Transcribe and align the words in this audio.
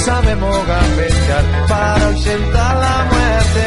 Sabemos 0.00 0.66
gambetear 0.66 1.44
para 1.68 2.06
ausentar 2.06 2.76
la 2.76 2.96
muerte. 3.12 3.66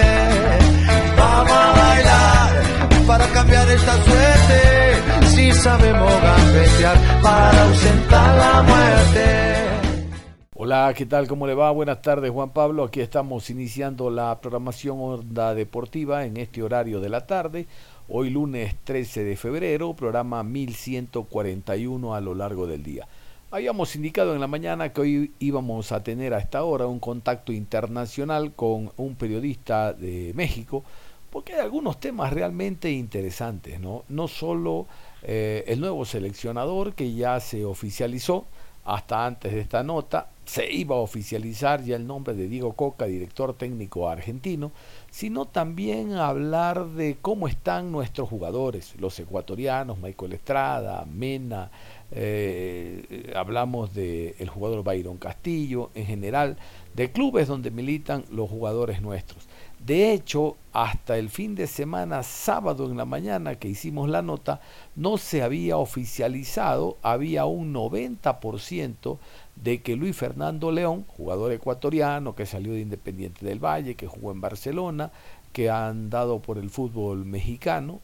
Vamos 1.17 1.51
a 1.51 1.71
bailar 1.81 3.07
para 3.07 3.27
cambiar 3.27 3.69
esta 3.69 3.93
suerte. 4.03 5.27
Si 5.27 5.51
sabemos 5.51 6.11
gambetear 6.21 6.97
para 7.21 7.63
ausentar 7.63 8.37
la 8.37 8.63
muerte. 8.63 9.63
Hola, 10.55 10.93
¿qué 10.95 11.05
tal? 11.05 11.27
¿Cómo 11.27 11.45
le 11.45 11.53
va? 11.53 11.69
Buenas 11.71 12.01
tardes, 12.01 12.31
Juan 12.31 12.51
Pablo. 12.51 12.85
Aquí 12.85 13.01
estamos 13.01 13.49
iniciando 13.49 14.09
la 14.09 14.39
programación 14.39 14.97
Onda 14.99 15.53
Deportiva 15.53 16.25
en 16.25 16.37
este 16.37 16.63
horario 16.63 16.99
de 16.99 17.09
la 17.09 17.27
tarde. 17.27 17.67
Hoy 18.07 18.29
lunes 18.29 18.75
13 18.83 19.23
de 19.23 19.35
febrero, 19.35 19.93
programa 19.93 20.41
1141 20.43 22.15
a 22.15 22.21
lo 22.21 22.33
largo 22.33 22.65
del 22.65 22.81
día. 22.81 23.07
Habíamos 23.53 23.95
indicado 23.95 24.33
en 24.33 24.41
la 24.41 24.47
mañana 24.47 24.91
que 24.91 25.01
hoy 25.01 25.31
íbamos 25.37 25.91
a 25.91 26.01
tener 26.01 26.33
a 26.33 26.39
esta 26.39 26.63
hora 26.63 26.87
un 26.87 26.99
contacto 26.99 27.51
internacional 27.51 28.53
con 28.53 28.91
un 28.97 29.13
periodista 29.13 29.93
de 29.93 30.31
México, 30.33 30.83
porque 31.29 31.53
hay 31.53 31.59
algunos 31.59 31.99
temas 31.99 32.33
realmente 32.33 32.89
interesantes, 32.89 33.79
¿no? 33.79 34.05
No 34.09 34.27
solo 34.27 34.87
eh, 35.21 35.65
el 35.67 35.81
nuevo 35.81 36.03
seleccionador 36.03 36.95
que 36.95 37.13
ya 37.13 37.39
se 37.39 37.63
oficializó, 37.63 38.47
hasta 38.85 39.25
antes 39.25 39.53
de 39.53 39.61
esta 39.61 39.83
nota, 39.83 40.27
se 40.45 40.69
iba 40.71 40.95
a 40.95 40.99
oficializar 40.99 41.83
ya 41.83 41.95
el 41.95 42.05
nombre 42.05 42.33
de 42.33 42.49
Diego 42.49 42.73
Coca, 42.73 43.05
director 43.05 43.53
técnico 43.53 44.09
argentino, 44.09 44.71
sino 45.09 45.45
también 45.45 46.13
hablar 46.13 46.87
de 46.87 47.17
cómo 47.21 47.47
están 47.47 47.91
nuestros 47.91 48.27
jugadores, 48.27 48.93
los 48.99 49.17
ecuatorianos, 49.19 49.99
Michael 49.99 50.33
Estrada, 50.33 51.05
Mena, 51.05 51.71
eh, 52.11 53.33
hablamos 53.35 53.93
del 53.93 54.35
el 54.37 54.49
jugador 54.49 54.83
Byron 54.83 55.17
Castillo, 55.17 55.89
en 55.95 56.05
general, 56.05 56.57
de 56.93 57.11
clubes 57.11 57.47
donde 57.47 57.71
militan 57.71 58.25
los 58.31 58.49
jugadores 58.49 59.01
nuestros. 59.01 59.47
De 59.85 60.13
hecho, 60.13 60.55
hasta 60.71 61.17
el 61.17 61.29
fin 61.29 61.55
de 61.55 61.67
semana, 61.67 62.23
sábado 62.23 62.89
en 62.89 62.95
la 62.95 63.03
mañana 63.03 63.55
que 63.55 63.67
hicimos 63.67 64.09
la 64.09 64.21
nota, 64.21 64.61
no 64.95 65.17
se 65.17 65.43
había 65.43 65.75
oficializado, 65.75 66.97
había 67.01 67.43
un 67.45 67.73
90% 67.73 69.17
de 69.57 69.81
que 69.81 69.97
Luis 69.97 70.15
Fernando 70.15 70.71
León, 70.71 71.03
jugador 71.07 71.51
ecuatoriano 71.51 72.33
que 72.33 72.45
salió 72.45 72.71
de 72.71 72.79
Independiente 72.79 73.45
del 73.45 73.59
Valle, 73.59 73.95
que 73.95 74.07
jugó 74.07 74.31
en 74.31 74.39
Barcelona, 74.39 75.11
que 75.51 75.69
ha 75.69 75.87
andado 75.87 76.39
por 76.39 76.57
el 76.57 76.69
fútbol 76.69 77.25
mexicano, 77.25 77.99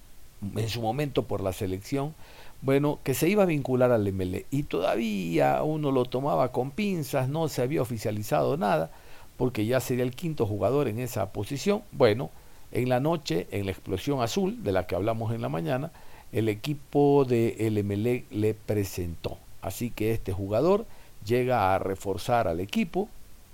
en 0.56 0.68
su 0.68 0.82
momento 0.82 1.24
por 1.24 1.42
la 1.42 1.54
selección, 1.54 2.14
bueno, 2.62 3.00
que 3.04 3.14
se 3.14 3.30
iba 3.30 3.44
a 3.44 3.46
vincular 3.46 3.92
al 3.92 4.12
MLE 4.12 4.46
y 4.52 4.64
todavía 4.64 5.64
uno 5.64 5.92
lo 5.92 6.06
tomaba 6.06 6.52
con 6.52 6.72
pinzas, 6.72 7.30
no 7.30 7.48
se 7.48 7.62
había 7.62 7.82
oficializado 7.82 8.58
nada, 8.58 8.92
porque 9.38 9.66
ya 9.66 9.80
sería 9.80 10.04
el 10.04 10.16
quinto 10.16 10.46
jugador 10.46 10.88
en 10.88 11.00
esa 11.00 11.32
posición. 11.32 11.84
Bueno, 11.92 12.30
en 12.72 12.90
la 12.90 13.00
noche, 13.00 13.48
en 13.52 13.66
la 13.66 13.72
explosión 13.72 14.22
azul, 14.22 14.64
de 14.64 14.74
la 14.74 14.86
que 14.86 14.96
hablamos 14.96 15.34
en 15.34 15.42
la 15.42 15.50
mañana, 15.50 15.92
el 16.32 16.50
equipo 16.50 17.26
de 17.26 17.56
MLE 17.84 18.26
le 18.30 18.54
presentó. 18.54 19.38
Así 19.62 19.90
que 19.90 20.12
este 20.12 20.34
jugador 20.34 20.86
llega 21.26 21.74
a 21.74 21.80
reforzar 21.80 22.48
al 22.48 22.60
equipo 22.60 23.10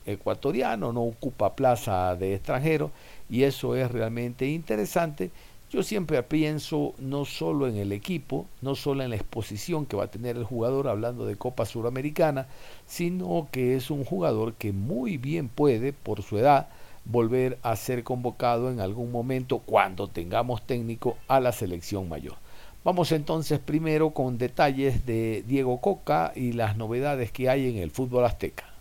ecuatoriano, 0.05 0.93
no 0.93 1.03
ocupa 1.03 1.55
plaza 1.55 2.15
de 2.15 2.35
extranjero 2.35 2.91
y 3.29 3.43
eso 3.43 3.75
es 3.75 3.91
realmente 3.91 4.47
interesante 4.47 5.31
yo 5.71 5.83
siempre 5.83 6.21
pienso 6.23 6.93
no 6.99 7.25
solo 7.25 7.67
en 7.67 7.75
el 7.75 7.91
equipo, 7.91 8.45
no 8.61 8.75
solo 8.75 9.03
en 9.03 9.09
la 9.09 9.15
exposición 9.15 9.85
que 9.85 9.97
va 9.97 10.05
a 10.05 10.11
tener 10.11 10.37
el 10.37 10.43
jugador 10.43 10.87
hablando 10.87 11.25
de 11.25 11.35
Copa 11.35 11.65
Suramericana, 11.65 12.47
sino 12.85 13.47
que 13.51 13.75
es 13.75 13.89
un 13.89 14.05
jugador 14.05 14.53
que 14.53 14.71
muy 14.71 15.17
bien 15.17 15.49
puede, 15.49 15.91
por 15.91 16.21
su 16.21 16.37
edad, 16.37 16.69
volver 17.03 17.57
a 17.61 17.75
ser 17.75 18.03
convocado 18.03 18.71
en 18.71 18.79
algún 18.79 19.11
momento 19.11 19.59
cuando 19.59 20.07
tengamos 20.07 20.65
técnico 20.65 21.17
a 21.27 21.39
la 21.39 21.51
selección 21.51 22.09
mayor. 22.09 22.35
Vamos 22.83 23.11
entonces 23.11 23.59
primero 23.59 24.11
con 24.11 24.37
detalles 24.37 25.05
de 25.07 25.43
Diego 25.47 25.81
Coca 25.81 26.31
y 26.35 26.51
las 26.53 26.77
novedades 26.77 27.31
que 27.31 27.49
hay 27.49 27.67
en 27.67 27.77
el 27.77 27.89
fútbol 27.89 28.25
azteca. 28.25 28.74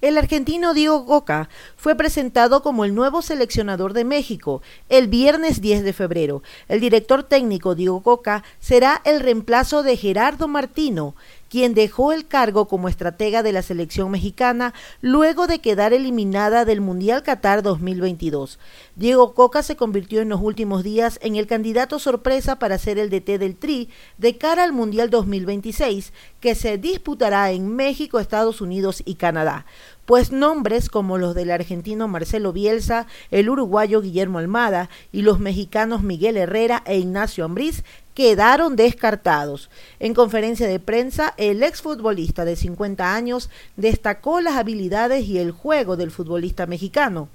El 0.00 0.16
argentino 0.16 0.72
Diego 0.72 1.04
Coca 1.04 1.50
fue 1.76 1.94
presentado 1.94 2.62
como 2.62 2.86
el 2.86 2.94
nuevo 2.94 3.20
seleccionador 3.20 3.92
de 3.92 4.04
México 4.04 4.62
el 4.88 5.08
viernes 5.08 5.60
10 5.60 5.84
de 5.84 5.92
febrero. 5.92 6.42
El 6.68 6.80
director 6.80 7.22
técnico 7.22 7.74
Diego 7.74 8.02
Coca 8.02 8.42
será 8.60 9.02
el 9.04 9.20
reemplazo 9.20 9.82
de 9.82 9.98
Gerardo 9.98 10.48
Martino, 10.48 11.14
quien 11.50 11.74
dejó 11.74 12.12
el 12.12 12.26
cargo 12.26 12.68
como 12.68 12.88
estratega 12.88 13.42
de 13.42 13.52
la 13.52 13.60
selección 13.60 14.10
mexicana 14.10 14.72
luego 15.02 15.48
de 15.48 15.58
quedar 15.58 15.92
eliminada 15.92 16.64
del 16.64 16.80
Mundial 16.80 17.24
Qatar 17.24 17.62
2022. 17.62 18.58
Diego 18.94 19.34
Coca 19.34 19.62
se 19.62 19.76
convirtió 19.76 20.22
en 20.22 20.28
los 20.28 20.40
últimos 20.40 20.84
días 20.84 21.18
en 21.22 21.34
el 21.36 21.48
candidato 21.48 21.98
sorpresa 21.98 22.58
para 22.60 22.78
ser 22.78 22.98
el 22.98 23.10
DT 23.10 23.38
del 23.38 23.56
Tri 23.56 23.90
de 24.16 24.38
cara 24.38 24.62
al 24.62 24.72
Mundial 24.72 25.10
2026, 25.10 26.12
que 26.38 26.54
se 26.54 26.78
disputará 26.78 27.50
en 27.50 27.74
México, 27.74 28.20
Estados 28.20 28.60
Unidos 28.60 29.02
y 29.04 29.16
Canadá 29.16 29.66
pues 30.10 30.32
nombres 30.32 30.88
como 30.88 31.18
los 31.18 31.36
del 31.36 31.52
argentino 31.52 32.08
Marcelo 32.08 32.52
Bielsa, 32.52 33.06
el 33.30 33.48
uruguayo 33.48 34.00
Guillermo 34.00 34.40
Almada 34.40 34.90
y 35.12 35.22
los 35.22 35.38
mexicanos 35.38 36.02
Miguel 36.02 36.36
Herrera 36.36 36.82
e 36.84 36.98
Ignacio 36.98 37.44
Ambriz 37.44 37.84
quedaron 38.20 38.76
descartados. 38.76 39.70
En 39.98 40.12
conferencia 40.12 40.68
de 40.68 40.78
prensa, 40.78 41.32
el 41.38 41.62
exfutbolista 41.62 42.44
de 42.44 42.54
50 42.54 43.14
años 43.14 43.48
destacó 43.78 44.42
las 44.42 44.56
habilidades 44.56 45.24
y 45.24 45.38
el 45.38 45.52
juego 45.52 45.96
del 45.96 46.10
futbolista 46.10 46.66
mexicano. 46.66 47.30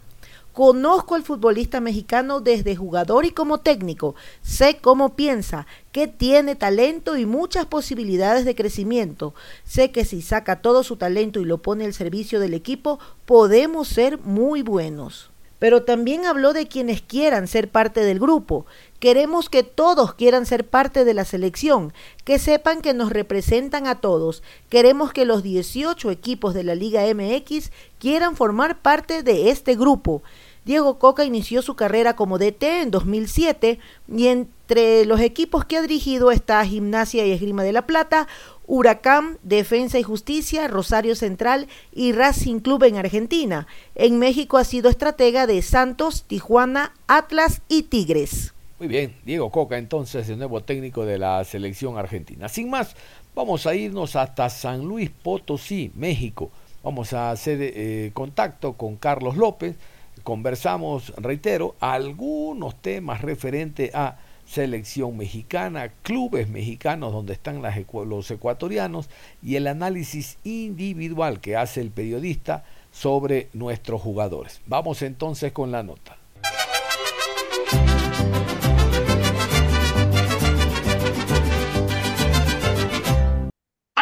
Conozco 0.54 1.16
al 1.16 1.24
futbolista 1.24 1.82
mexicano 1.82 2.40
desde 2.40 2.76
jugador 2.76 3.26
y 3.26 3.32
como 3.32 3.62
técnico. 3.62 4.14
Sé 4.44 4.78
cómo 4.80 5.16
piensa, 5.16 5.66
que 5.92 6.08
tiene 6.08 6.54
talento 6.54 7.18
y 7.18 7.26
muchas 7.26 7.66
posibilidades 7.66 8.46
de 8.46 8.54
crecimiento. 8.54 9.34
Sé 9.64 9.90
que 9.90 10.06
si 10.06 10.22
saca 10.22 10.62
todo 10.62 10.84
su 10.84 10.98
talento 10.98 11.40
y 11.40 11.46
lo 11.46 11.64
pone 11.64 11.86
al 11.86 11.96
servicio 11.96 12.40
del 12.40 12.54
equipo, 12.54 13.00
podemos 13.26 13.88
ser 13.88 14.20
muy 14.20 14.62
buenos. 14.62 15.32
Pero 15.58 15.84
también 15.84 16.26
habló 16.26 16.54
de 16.54 16.68
quienes 16.68 17.02
quieran 17.02 17.48
ser 17.48 17.70
parte 17.70 18.02
del 18.02 18.20
grupo. 18.20 18.68
Queremos 19.06 19.50
que 19.50 19.62
todos 19.62 20.16
quieran 20.16 20.48
ser 20.48 20.68
parte 20.68 21.06
de 21.06 21.14
la 21.14 21.26
selección, 21.26 21.94
que 22.24 22.40
sepan 22.40 22.82
que 22.82 22.96
nos 22.96 23.12
representan 23.12 23.86
a 23.86 24.02
todos. 24.02 24.42
Queremos 24.68 25.14
que 25.14 25.26
los 25.26 25.44
18 25.44 26.10
equipos 26.10 26.56
de 26.56 26.64
la 26.64 26.74
Liga 26.74 27.04
MX 27.14 27.70
quieran 28.00 28.36
formar 28.36 28.82
parte 28.82 29.22
de 29.22 29.52
este 29.52 29.76
grupo. 29.76 30.24
Diego 30.66 30.98
Coca 30.98 31.24
inició 31.24 31.62
su 31.62 31.76
carrera 31.76 32.16
como 32.16 32.40
DT 32.40 32.82
en 32.82 32.90
2007 32.90 33.78
y 34.12 34.26
entre 34.26 35.06
los 35.06 35.20
equipos 35.20 35.66
que 35.66 35.78
ha 35.78 35.84
dirigido 35.84 36.32
está 36.32 36.66
Gimnasia 36.66 37.28
y 37.28 37.32
Esgrima 37.32 37.62
de 37.62 37.74
la 37.74 37.86
Plata, 37.86 38.28
Huracán, 38.66 39.38
Defensa 39.44 40.00
y 40.00 40.04
Justicia, 40.04 40.68
Rosario 40.68 41.16
Central 41.16 41.68
y 41.94 42.12
Racing 42.14 42.58
Club 42.58 42.82
en 42.86 42.98
Argentina. 42.98 43.68
En 43.94 44.18
México 44.18 44.58
ha 44.58 44.64
sido 44.64 44.90
estratega 44.90 45.46
de 45.46 45.62
Santos, 45.62 46.24
Tijuana, 46.24 46.92
Atlas 47.06 47.62
y 47.68 47.84
Tigres. 47.84 48.55
Muy 48.78 48.88
bien, 48.90 49.16
Diego 49.24 49.50
Coca 49.52 49.78
entonces 49.78 50.28
el 50.30 50.38
nuevo 50.38 50.62
técnico 50.62 51.06
de 51.06 51.18
la 51.18 51.44
selección 51.46 51.98
argentina. 51.98 52.50
Sin 52.50 52.70
más, 52.70 52.96
vamos 53.34 53.66
a 53.68 53.76
irnos 53.76 54.16
hasta 54.16 54.50
San 54.50 54.84
Luis 54.86 55.10
Potosí, 55.10 55.92
México. 55.96 56.52
Vamos 56.84 57.14
a 57.14 57.32
hacer 57.32 57.58
eh, 57.62 58.12
contacto 58.14 58.74
con 58.74 58.98
Carlos 58.98 59.38
López 59.38 59.76
conversamos, 60.24 61.14
reitero, 61.18 61.76
algunos 61.80 62.76
temas 62.82 63.22
referentes 63.22 63.94
a 63.94 64.18
selección 64.46 65.18
mexicana, 65.18 65.92
clubes 66.04 66.50
mexicanos 66.50 67.12
donde 67.12 67.34
están 67.34 67.62
los 67.62 68.32
ecuatorianos 68.32 69.10
y 69.42 69.56
el 69.56 69.68
análisis 69.68 70.38
individual 70.44 71.40
que 71.40 71.56
hace 71.56 71.82
el 71.82 71.92
periodista 71.92 72.64
sobre 72.92 73.50
nuestros 73.54 74.02
jugadores. 74.02 74.62
Vamos 74.68 75.02
entonces 75.02 75.52
con 75.52 75.72
la 75.72 75.84
nota. 75.84 76.18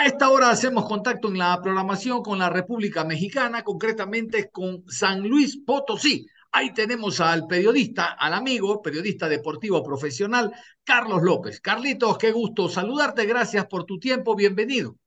A 0.04 0.08
esta 0.08 0.30
hora 0.30 0.50
hacemos 0.50 0.86
contacto 0.86 1.30
en 1.30 1.38
la 1.38 1.62
programación 1.62 2.24
con 2.24 2.38
la 2.38 2.50
República 2.50 3.06
Mexicana, 3.06 3.64
concretamente 3.64 4.50
con 4.50 4.84
San 4.86 5.22
Luis 5.22 5.56
Potosí. 5.66 6.28
Ahí 6.52 6.74
tenemos 6.74 7.22
al 7.22 7.48
periodista, 7.48 8.08
al 8.12 8.34
amigo, 8.34 8.82
periodista 8.82 9.30
deportivo 9.30 9.82
profesional, 9.82 10.52
Carlos 10.84 11.24
López. 11.24 11.62
Carlitos, 11.62 12.18
qué 12.18 12.34
gusto 12.34 12.68
saludarte. 12.68 13.26
Gracias 13.26 13.66
por 13.68 13.86
tu 13.86 13.98
tiempo. 13.98 14.36
Bienvenido. 14.36 14.98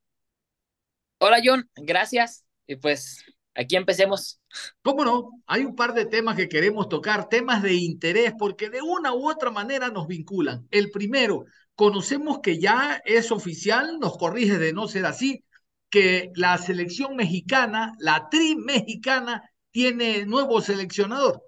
Hola, 1.19 1.41
John. 1.45 1.69
Gracias. 1.75 2.43
Y 2.65 2.77
pues 2.77 3.23
aquí 3.53 3.75
empecemos. 3.75 4.41
¿Cómo 4.81 5.05
no? 5.05 5.29
Hay 5.45 5.63
un 5.63 5.75
par 5.75 5.93
de 5.93 6.07
temas 6.07 6.35
que 6.35 6.49
queremos 6.49 6.89
tocar, 6.89 7.29
temas 7.29 7.61
de 7.61 7.75
interés, 7.75 8.33
porque 8.35 8.71
de 8.71 8.81
una 8.81 9.13
u 9.13 9.29
otra 9.29 9.51
manera 9.51 9.89
nos 9.91 10.07
vinculan. 10.07 10.67
El 10.71 10.89
primero, 10.89 11.45
conocemos 11.77 12.39
que 12.39 12.59
ya 12.59 13.01
es 13.05 13.31
oficial, 13.31 13.99
nos 13.99 14.17
corrige 14.17 14.57
de 14.57 14.73
no 14.73 14.87
ser 14.87 15.05
así, 15.05 15.45
que 15.91 16.31
la 16.33 16.57
selección 16.57 17.15
mexicana, 17.15 17.95
la 17.99 18.29
tri 18.29 18.55
mexicana, 18.55 19.49
tiene 19.69 20.25
nuevo 20.25 20.59
seleccionador. 20.59 21.43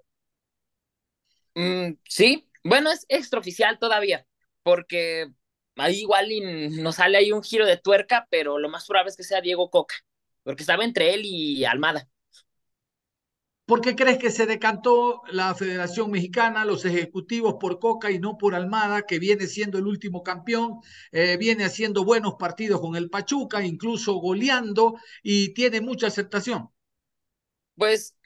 Mm, 1.56 1.94
sí, 2.08 2.48
bueno, 2.62 2.92
es 2.92 3.04
extraoficial 3.08 3.80
todavía, 3.80 4.24
porque 4.62 5.32
ahí 5.74 6.02
igual 6.02 6.28
nos 6.80 6.94
sale 6.94 7.18
ahí 7.18 7.32
un 7.32 7.42
giro 7.42 7.66
de 7.66 7.76
tuerca, 7.76 8.28
pero 8.30 8.60
lo 8.60 8.68
más 8.68 8.86
probable 8.86 9.10
es 9.10 9.16
que 9.16 9.24
sea 9.24 9.40
Diego 9.40 9.68
Coca, 9.68 9.96
porque 10.44 10.62
estaba 10.62 10.84
entre 10.84 11.12
él 11.12 11.22
y 11.24 11.64
Almada. 11.64 12.08
¿Por 13.70 13.82
qué 13.82 13.94
crees 13.94 14.18
que 14.18 14.32
se 14.32 14.46
decantó 14.46 15.22
la 15.30 15.54
Federación 15.54 16.10
Mexicana, 16.10 16.64
los 16.64 16.84
ejecutivos 16.84 17.54
por 17.60 17.78
Coca 17.78 18.10
y 18.10 18.18
no 18.18 18.36
por 18.36 18.56
Almada, 18.56 19.06
que 19.06 19.20
viene 19.20 19.46
siendo 19.46 19.78
el 19.78 19.86
último 19.86 20.24
campeón, 20.24 20.80
eh, 21.12 21.36
viene 21.36 21.62
haciendo 21.62 22.04
buenos 22.04 22.34
partidos 22.34 22.80
con 22.80 22.96
el 22.96 23.08
Pachuca, 23.10 23.64
incluso 23.64 24.14
goleando 24.14 24.96
y 25.22 25.54
tiene 25.54 25.80
mucha 25.80 26.08
aceptación? 26.08 26.70
Pues 27.76 28.16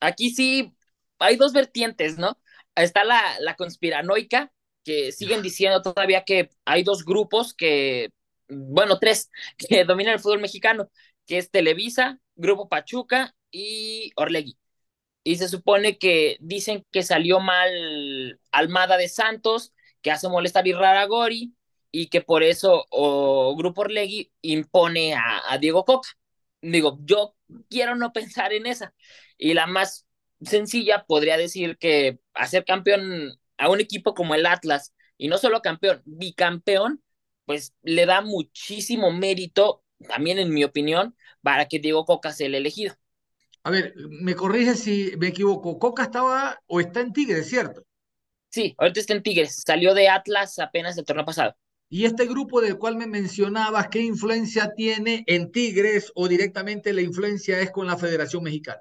aquí 0.00 0.30
sí 0.30 0.74
hay 1.20 1.36
dos 1.36 1.52
vertientes, 1.52 2.18
¿no? 2.18 2.36
Está 2.74 3.04
la, 3.04 3.22
la 3.38 3.54
conspiranoica, 3.54 4.52
que 4.82 5.12
siguen 5.12 5.42
diciendo 5.42 5.80
todavía 5.80 6.24
que 6.24 6.50
hay 6.64 6.82
dos 6.82 7.04
grupos 7.04 7.54
que, 7.54 8.10
bueno, 8.48 8.98
tres, 8.98 9.30
que 9.56 9.84
dominan 9.84 10.14
el 10.14 10.18
fútbol 10.18 10.40
mexicano, 10.40 10.90
que 11.24 11.38
es 11.38 11.52
Televisa, 11.52 12.18
Grupo 12.34 12.68
Pachuca 12.68 13.32
y 13.52 14.10
Orlegui 14.16 14.58
y 15.24 15.36
se 15.36 15.48
supone 15.48 15.98
que 15.98 16.36
dicen 16.40 16.86
que 16.90 17.02
salió 17.02 17.40
mal 17.40 18.40
Almada 18.50 18.96
de 18.96 19.08
Santos, 19.08 19.72
que 20.02 20.10
hace 20.10 20.28
molestar 20.28 20.66
a 20.68 21.04
Gori 21.06 21.54
y 21.90 22.08
que 22.08 22.22
por 22.22 22.42
eso 22.42 22.86
o 22.90 23.54
Grupo 23.56 23.82
Orlegui 23.82 24.32
impone 24.42 25.14
a, 25.14 25.58
Diego 25.58 25.84
Coca. 25.84 26.08
Digo, 26.62 26.98
yo 27.04 27.36
quiero 27.68 27.96
no 27.96 28.12
pensar 28.12 28.52
en 28.52 28.66
esa. 28.66 28.94
Y 29.38 29.54
la 29.54 29.66
más 29.66 30.06
sencilla 30.40 31.04
podría 31.06 31.36
decir 31.36 31.78
que 31.78 32.18
hacer 32.34 32.64
campeón 32.64 33.38
a 33.58 33.68
un 33.70 33.80
equipo 33.80 34.14
como 34.14 34.34
el 34.34 34.46
Atlas, 34.46 34.94
y 35.18 35.28
no 35.28 35.38
solo 35.38 35.62
campeón, 35.62 36.02
bicampeón, 36.04 37.02
pues 37.46 37.74
le 37.82 38.06
da 38.06 38.22
muchísimo 38.22 39.12
mérito, 39.12 39.84
también 40.08 40.38
en 40.38 40.52
mi 40.52 40.64
opinión, 40.64 41.16
para 41.42 41.68
que 41.68 41.78
Diego 41.78 42.04
Coca 42.06 42.32
sea 42.32 42.46
el 42.48 42.54
elegido. 42.56 42.94
A 43.64 43.70
ver, 43.70 43.94
me 43.96 44.34
corrige 44.34 44.74
si 44.74 45.12
me 45.18 45.28
equivoco. 45.28 45.78
Coca 45.78 46.04
estaba 46.04 46.60
o 46.66 46.80
está 46.80 47.00
en 47.00 47.12
Tigres, 47.12 47.48
¿cierto? 47.48 47.84
Sí, 48.48 48.74
ahorita 48.76 49.00
está 49.00 49.14
en 49.14 49.22
Tigres. 49.22 49.62
Salió 49.64 49.94
de 49.94 50.08
Atlas 50.08 50.58
apenas 50.58 50.98
el 50.98 51.04
torneo 51.04 51.24
pasado. 51.24 51.54
¿Y 51.88 52.06
este 52.06 52.26
grupo 52.26 52.60
del 52.60 52.78
cual 52.78 52.96
me 52.96 53.06
mencionabas, 53.06 53.88
qué 53.88 54.00
influencia 54.00 54.72
tiene 54.74 55.24
en 55.26 55.52
Tigres 55.52 56.10
o 56.14 56.26
directamente 56.26 56.92
la 56.92 57.02
influencia 57.02 57.60
es 57.60 57.70
con 57.70 57.86
la 57.86 57.98
Federación 57.98 58.42
Mexicana? 58.42 58.80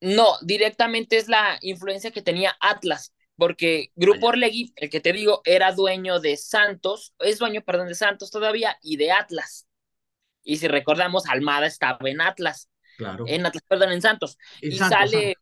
No, 0.00 0.38
directamente 0.42 1.18
es 1.18 1.28
la 1.28 1.58
influencia 1.60 2.10
que 2.10 2.22
tenía 2.22 2.56
Atlas, 2.60 3.12
porque 3.36 3.90
Grupo 3.94 4.28
Orlegui, 4.28 4.72
el 4.76 4.90
que 4.90 5.00
te 5.00 5.12
digo, 5.12 5.42
era 5.44 5.72
dueño 5.72 6.20
de 6.20 6.36
Santos, 6.36 7.14
es 7.18 7.38
dueño, 7.38 7.62
perdón, 7.62 7.88
de 7.88 7.94
Santos 7.94 8.30
todavía 8.30 8.76
y 8.82 8.96
de 8.96 9.12
Atlas. 9.12 9.66
Y 10.42 10.56
si 10.56 10.68
recordamos, 10.68 11.26
Almada 11.26 11.66
estaba 11.66 11.98
en 12.08 12.20
Atlas. 12.20 12.68
Claro. 12.96 13.24
En 13.26 13.44
Atlas, 13.44 13.64
perdón, 13.68 13.92
en 13.92 14.02
Santos. 14.02 14.38
y 14.60 14.72
sale, 14.72 15.36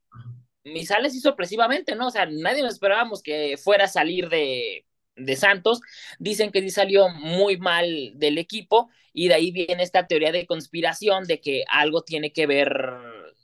y 0.65 0.87
sale 0.87 1.09
así 1.09 1.21
sorpresivamente, 1.21 1.95
¿no? 1.95 2.09
O 2.09 2.11
sea, 2.11 2.27
nadie 2.27 2.63
nos 2.63 2.75
esperábamos 2.75 3.23
que 3.23 3.57
fuera 3.57 3.85
a 3.85 3.89
salir 3.89 4.29
de, 4.29 4.87
de 5.17 5.37
Santos. 5.37 5.81
Dicen 6.19 6.53
que 6.53 6.61
sí 6.63 6.71
salió 6.71 7.09
muy 7.09 7.59
mal 7.59 8.13
del 8.15 8.39
equipo 8.39 8.91
y 9.13 9.29
de 9.29 9.35
ahí 9.35 9.51
viene 9.51 9.83
esta 9.83 10.07
teoría 10.07 10.33
de 10.33 10.47
conspiración 10.47 11.25
de 11.25 11.41
que 11.41 11.65
algo 11.69 12.03
tiene 12.03 12.33
que 12.33 12.47
ver 12.47 12.73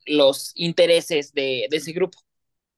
los 0.07 0.53
intereses 0.55 1.33
de, 1.35 1.67
de 1.71 1.77
ese 1.77 1.93
grupo. 1.93 2.19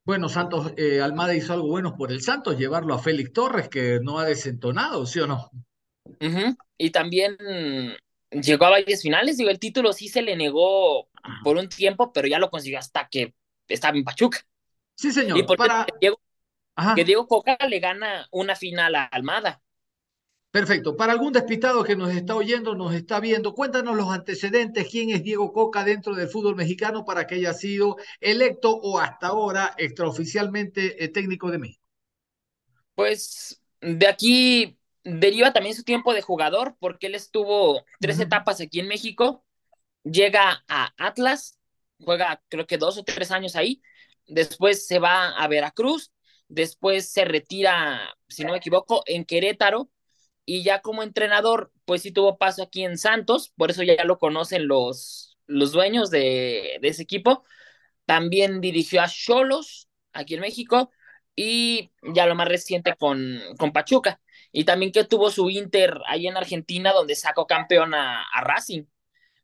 Bueno, 0.05 0.29
Santos, 0.29 0.73
eh, 0.77 1.01
Almada 1.01 1.35
hizo 1.35 1.53
algo 1.53 1.69
bueno 1.69 1.95
por 1.97 2.11
el 2.11 2.23
Santos, 2.23 2.59
llevarlo 2.59 2.95
a 2.95 2.99
Félix 2.99 3.33
Torres, 3.33 3.69
que 3.69 4.01
no 4.03 4.19
ha 4.19 4.25
desentonado, 4.25 5.07
¿sí 5.07 5.21
o 5.21 5.27
no? 5.27 5.51
Y 6.79 6.91
también 6.91 7.37
llegó 8.31 8.65
a 8.65 8.71
varias 8.71 9.03
finales, 9.03 9.37
digo, 9.37 9.51
el 9.51 9.59
título 9.59 9.93
sí 9.93 10.09
se 10.09 10.23
le 10.23 10.37
negó 10.37 11.10
por 11.43 11.57
un 11.57 11.69
tiempo, 11.69 12.13
pero 12.13 12.29
ya 12.29 12.39
lo 12.39 12.51
consiguió 12.51 12.79
hasta 12.79 13.09
que 13.09 13.35
estaba 13.69 13.97
en 13.97 14.05
Pachuca. 14.05 14.39
Sí, 14.95 15.13
señor. 15.13 15.39
Y 15.39 15.43
por 15.45 15.57
para... 15.57 15.87
que, 15.87 15.95
Diego, 16.01 16.21
que 16.95 17.05
Diego 17.05 17.27
Coca 17.27 17.57
le 17.69 17.81
gana 17.81 18.27
una 18.31 18.55
final 18.55 18.95
a 18.95 19.05
Almada. 19.05 19.63
Perfecto. 20.51 20.97
Para 20.97 21.13
algún 21.13 21.33
despistado 21.33 21.85
que 21.85 21.95
nos 21.95 22.11
está 22.13 22.35
oyendo, 22.35 22.75
nos 22.75 22.93
está 22.93 23.21
viendo, 23.21 23.55
cuéntanos 23.55 23.97
los 23.97 24.09
antecedentes, 24.09 24.89
quién 24.91 25.11
es 25.11 25.23
Diego 25.23 25.53
Coca 25.53 25.85
dentro 25.85 26.15
del 26.15 26.29
fútbol 26.29 26.57
mexicano 26.57 27.05
para 27.05 27.27
que 27.27 27.37
haya 27.37 27.55
sido 27.55 27.97
electo 28.21 28.77
o 28.77 28.99
hasta 28.99 29.29
ahora 29.29 29.75
extraoficialmente 29.79 31.05
eh, 31.05 31.09
técnico 31.09 31.53
de 31.53 31.59
México. 31.59 31.85
Pues 32.97 33.63
de 33.81 34.09
aquí 34.09 34.77
deriva 35.05 35.53
también 35.53 35.77
su 35.77 35.85
tiempo 35.85 36.13
de 36.13 36.23
jugador, 36.23 36.77
porque 36.81 37.07
él 37.07 37.15
estuvo 37.15 37.85
tres 38.01 38.19
etapas 38.19 38.61
aquí 38.61 38.81
en 38.81 38.89
México, 38.89 39.45
llega 40.05 40.65
a 40.69 40.93
Atlas, 40.97 41.59
juega 41.99 42.43
creo 42.49 42.67
que 42.67 42.79
dos 42.79 42.99
o 42.99 43.05
tres 43.05 43.31
años 43.31 43.57
ahí, 43.57 43.83
después 44.27 44.87
se 44.87 44.99
va 44.99 45.31
a 45.31 45.49
Veracruz, 45.49 46.13
después 46.49 47.11
se 47.13 47.25
retira, 47.25 48.15
si 48.29 48.45
no 48.45 48.53
me 48.53 48.59
equivoco, 48.59 49.03
en 49.07 49.25
Querétaro, 49.25 49.91
y 50.45 50.63
ya 50.65 50.81
como 50.81 51.03
entrenador, 51.03 51.73
pues 51.85 52.03
sí 52.03 52.13
tuvo 52.13 52.39
paso 52.39 52.63
aquí 52.63 52.85
en 52.85 52.99
Santos, 52.99 53.53
por 53.57 53.71
eso 53.71 53.83
ya 53.83 54.05
lo 54.05 54.19
conocen 54.19 54.67
los, 54.69 55.39
los 55.47 55.73
dueños 55.73 56.11
de, 56.11 56.77
ese 56.83 57.03
equipo. 57.03 57.45
También 58.07 58.61
dirigió 58.61 59.03
a 59.03 59.09
Cholos 59.09 59.89
aquí 60.13 60.35
en 60.35 60.41
México 60.41 60.91
y 61.37 61.93
ya 62.03 62.27
lo 62.27 62.35
más 62.35 62.49
reciente 62.49 62.95
con, 62.97 63.41
con 63.59 63.73
Pachuca 63.73 64.21
y 64.53 64.65
también 64.65 64.93
que 64.93 65.05
tuvo 65.05 65.31
su 65.31 65.49
Inter 65.51 65.99
ahí 66.07 66.27
en 66.27 66.37
Argentina 66.37 66.93
donde 66.93 67.15
sacó 67.15 67.47
campeón 67.47 67.95
a, 67.95 68.25
Racing. 68.43 68.85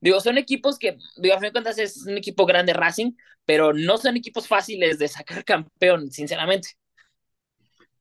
Digo, 0.07 0.21
son 0.21 0.39
equipos 0.39 0.79
que, 0.79 0.99
digo, 1.17 1.35
a 1.35 1.39
fin 1.41 1.49
de 1.49 1.53
cuentas 1.53 1.79
es 1.79 2.07
un 2.07 2.17
equipo 2.17 2.47
grande 2.47 2.73
Racing, 2.73 3.15
pero 3.45 3.73
no 3.73 3.99
son 3.99 4.17
equipos 4.17 4.47
fáciles 4.47 5.01
de 5.01 5.09
sacar 5.09 5.45
campeón, 5.45 6.13
sinceramente. 6.13 6.69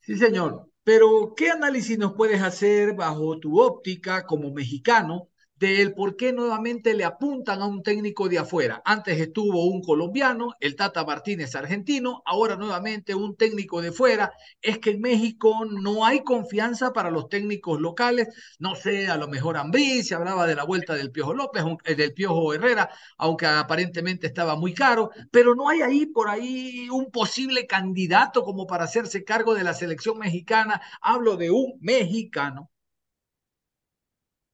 Sí, 0.01 0.15
señor. 0.15 0.69
Pero, 0.83 1.33
¿qué 1.35 1.49
análisis 1.49 1.97
nos 1.97 2.13
puedes 2.13 2.43
hacer 2.43 2.93
bajo 2.93 3.39
tu 3.39 3.59
óptica 3.59 4.23
como 4.27 4.53
mexicano 4.53 5.29
del 5.73 5.93
por 5.93 6.15
qué 6.15 6.31
nuevamente 6.31 6.93
le 6.93 7.05
apuntan 7.05 7.61
a 7.61 7.65
un 7.65 7.81
técnico 7.81 8.29
de 8.29 8.37
afuera. 8.39 8.81
Antes 8.85 9.19
estuvo 9.19 9.65
un 9.65 9.81
colombiano, 9.81 10.53
el 10.59 10.75
Tata 10.75 11.03
Martínez 11.03 11.55
argentino, 11.55 12.21
ahora 12.25 12.55
nuevamente 12.55 13.15
un 13.15 13.35
técnico 13.35 13.81
de 13.81 13.91
fuera. 13.91 14.31
Es 14.61 14.77
que 14.79 14.91
en 14.91 15.01
México 15.01 15.65
no 15.65 16.05
hay 16.05 16.23
confianza 16.23 16.93
para 16.93 17.09
los 17.09 17.29
técnicos 17.29 17.81
locales. 17.81 18.27
No 18.59 18.75
sé, 18.75 19.07
a 19.07 19.17
lo 19.17 19.27
mejor 19.27 19.57
Ambrí, 19.57 20.03
se 20.03 20.15
hablaba 20.15 20.45
de 20.47 20.55
la 20.55 20.63
vuelta 20.65 20.93
del 20.93 21.11
Piojo 21.11 21.33
López, 21.33 21.63
eh, 21.85 21.95
del 21.95 22.13
Piojo 22.13 22.53
Herrera, 22.53 22.89
aunque 23.17 23.45
aparentemente 23.47 24.27
estaba 24.27 24.55
muy 24.55 24.73
caro, 24.73 25.09
pero 25.31 25.55
no 25.55 25.69
hay 25.69 25.81
ahí 25.81 26.05
por 26.05 26.29
ahí 26.29 26.89
un 26.89 27.09
posible 27.11 27.65
candidato 27.67 28.43
como 28.43 28.67
para 28.67 28.83
hacerse 28.85 29.23
cargo 29.23 29.53
de 29.55 29.63
la 29.63 29.73
selección 29.73 30.19
mexicana. 30.19 30.81
Hablo 31.01 31.37
de 31.37 31.49
un 31.51 31.77
mexicano. 31.81 32.69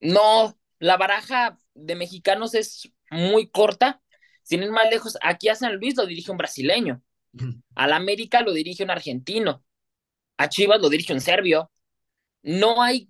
No, 0.02 0.56
la 0.82 0.98
baraja 0.98 1.60
de 1.76 1.96
mexicanos 1.96 2.56
es 2.56 2.92
muy 3.12 3.50
corta. 3.50 4.02
Sin 4.42 4.64
ir 4.64 4.72
más 4.72 4.90
lejos, 4.90 5.16
aquí 5.22 5.48
a 5.48 5.56
San 5.56 5.76
Luis 5.76 5.96
lo 5.96 6.08
dirige 6.08 6.32
un 6.32 6.38
brasileño. 6.38 7.04
Al 7.76 7.94
América 7.94 8.42
lo 8.42 8.52
dirige 8.52 8.84
un 8.84 8.90
argentino. 8.90 9.64
a 10.38 10.50
Chivas 10.50 10.82
lo 10.82 10.90
dirige 10.90 11.14
un 11.14 11.22
serbio. 11.22 11.72
No 12.42 12.82
hay, 12.82 13.10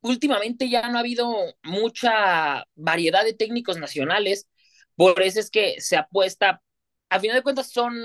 últimamente 0.00 0.68
ya 0.68 0.88
no 0.88 0.98
ha 0.98 1.00
habido 1.02 1.32
mucha 1.62 2.64
variedad 2.74 3.24
de 3.24 3.32
técnicos 3.32 3.78
nacionales, 3.78 4.48
por 4.96 5.22
eso 5.22 5.38
es 5.38 5.50
que 5.50 5.80
se 5.80 5.96
apuesta, 5.96 6.62
a 7.10 7.20
final 7.20 7.36
de 7.36 7.42
cuentas 7.44 7.70
son 7.70 7.96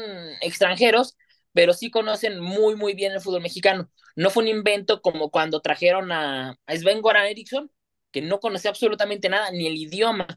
extranjeros, 0.41 1.17
pero 1.53 1.73
sí 1.73 1.89
conocen 1.89 2.39
muy, 2.39 2.75
muy 2.75 2.93
bien 2.93 3.13
el 3.13 3.21
fútbol 3.21 3.41
mexicano. 3.41 3.89
No 4.15 4.29
fue 4.29 4.43
un 4.43 4.49
invento 4.49 5.01
como 5.01 5.31
cuando 5.31 5.61
trajeron 5.61 6.11
a, 6.11 6.59
Sven 6.67 7.01
Goran 7.01 7.25
Eriksson, 7.25 7.71
que 8.11 8.21
no 8.21 8.39
conocía 8.39 8.71
absolutamente 8.71 9.29
nada, 9.29 9.51
ni 9.51 9.67
el 9.67 9.75
idioma. 9.75 10.27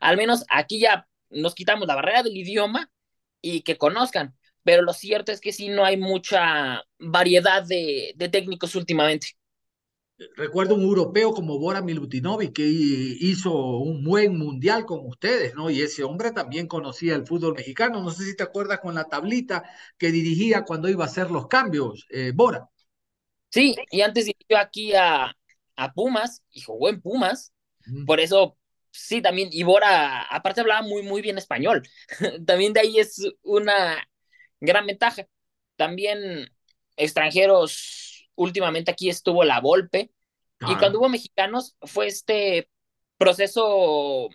Al 0.00 0.16
menos 0.16 0.44
aquí 0.48 0.80
ya 0.80 1.08
nos 1.30 1.54
quitamos 1.54 1.86
la 1.86 1.94
barrera 1.94 2.22
del 2.22 2.36
idioma 2.36 2.90
y 3.40 3.62
que 3.62 3.78
conozcan. 3.78 4.36
Pero 4.62 4.82
lo 4.82 4.92
cierto 4.92 5.32
es 5.32 5.40
que 5.40 5.52
sí 5.52 5.68
no 5.68 5.84
hay 5.84 5.96
mucha 5.96 6.82
variedad 6.98 7.62
de, 7.62 8.12
de 8.16 8.28
técnicos 8.28 8.74
últimamente. 8.74 9.36
Recuerdo 10.36 10.74
un 10.74 10.82
europeo 10.82 11.32
como 11.32 11.58
Bora 11.58 11.80
Milutinovic 11.80 12.52
que 12.52 12.66
hizo 12.66 13.78
un 13.78 14.04
buen 14.04 14.36
mundial 14.36 14.84
con 14.84 15.06
ustedes, 15.06 15.54
¿no? 15.54 15.70
Y 15.70 15.80
ese 15.80 16.04
hombre 16.04 16.30
también 16.30 16.66
conocía 16.66 17.14
el 17.14 17.26
fútbol 17.26 17.54
mexicano. 17.54 18.02
No 18.02 18.10
sé 18.10 18.24
si 18.24 18.36
te 18.36 18.42
acuerdas 18.42 18.80
con 18.80 18.94
la 18.94 19.04
tablita 19.04 19.64
que 19.96 20.12
dirigía 20.12 20.64
cuando 20.64 20.90
iba 20.90 21.04
a 21.04 21.08
hacer 21.08 21.30
los 21.30 21.48
cambios, 21.48 22.06
eh, 22.10 22.32
Bora. 22.34 22.68
Sí, 23.48 23.74
y 23.90 24.02
antes 24.02 24.26
dirigió 24.26 24.58
aquí 24.58 24.92
a, 24.94 25.34
a 25.80 25.92
Pumas 25.92 26.44
y 26.50 26.60
jugó 26.60 26.88
en 26.88 27.00
Pumas. 27.00 27.52
Por 28.06 28.20
eso, 28.20 28.56
sí, 28.90 29.22
también, 29.22 29.48
y 29.52 29.62
Bora, 29.62 30.22
aparte 30.22 30.60
hablaba 30.60 30.82
muy, 30.82 31.02
muy 31.02 31.22
bien 31.22 31.38
español. 31.38 31.88
también 32.46 32.72
de 32.72 32.80
ahí 32.80 32.98
es 32.98 33.22
una 33.42 33.96
gran 34.60 34.86
ventaja. 34.86 35.26
También 35.76 36.52
extranjeros, 36.96 38.28
últimamente 38.34 38.90
aquí 38.90 39.08
estuvo 39.08 39.44
la 39.44 39.60
Volpe, 39.60 40.10
y 40.68 40.76
cuando 40.76 40.98
hubo 40.98 41.08
mexicanos 41.08 41.74
fue 41.80 42.06
este 42.06 42.68
proceso 43.16 44.28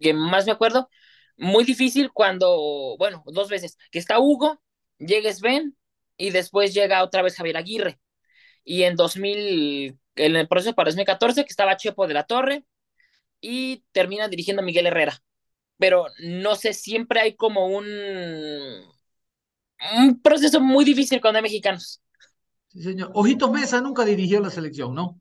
que 0.00 0.14
más 0.14 0.46
me 0.46 0.52
acuerdo, 0.52 0.88
muy 1.36 1.64
difícil 1.64 2.10
cuando, 2.10 2.96
bueno, 2.98 3.22
dos 3.26 3.50
veces, 3.50 3.76
que 3.90 3.98
está 3.98 4.18
Hugo, 4.18 4.62
llega 4.98 5.32
Sven 5.32 5.76
y 6.16 6.30
después 6.30 6.72
llega 6.72 7.02
otra 7.02 7.20
vez 7.22 7.36
Javier 7.36 7.58
Aguirre. 7.58 8.00
Y 8.64 8.84
en 8.84 8.96
2000, 8.96 9.98
en 10.16 10.36
el 10.36 10.48
proceso 10.48 10.74
para 10.74 10.88
2014, 10.88 11.44
que 11.44 11.50
estaba 11.50 11.76
Chepo 11.76 12.06
de 12.06 12.14
la 12.14 12.24
Torre 12.24 12.64
y 13.40 13.84
termina 13.92 14.28
dirigiendo 14.28 14.62
a 14.62 14.66
Miguel 14.66 14.86
Herrera. 14.86 15.22
Pero 15.78 16.06
no 16.20 16.56
sé, 16.56 16.74
siempre 16.74 17.20
hay 17.20 17.36
como 17.36 17.66
un, 17.68 17.84
un 19.98 20.20
proceso 20.22 20.60
muy 20.60 20.84
difícil 20.84 21.20
cuando 21.20 21.38
hay 21.38 21.42
mexicanos. 21.42 22.02
Sí, 22.68 22.82
señor. 22.82 23.10
Ojitos 23.14 23.50
Mesa 23.52 23.80
nunca 23.80 24.04
dirigió 24.04 24.40
la 24.40 24.50
selección, 24.50 24.94
¿no? 24.96 25.20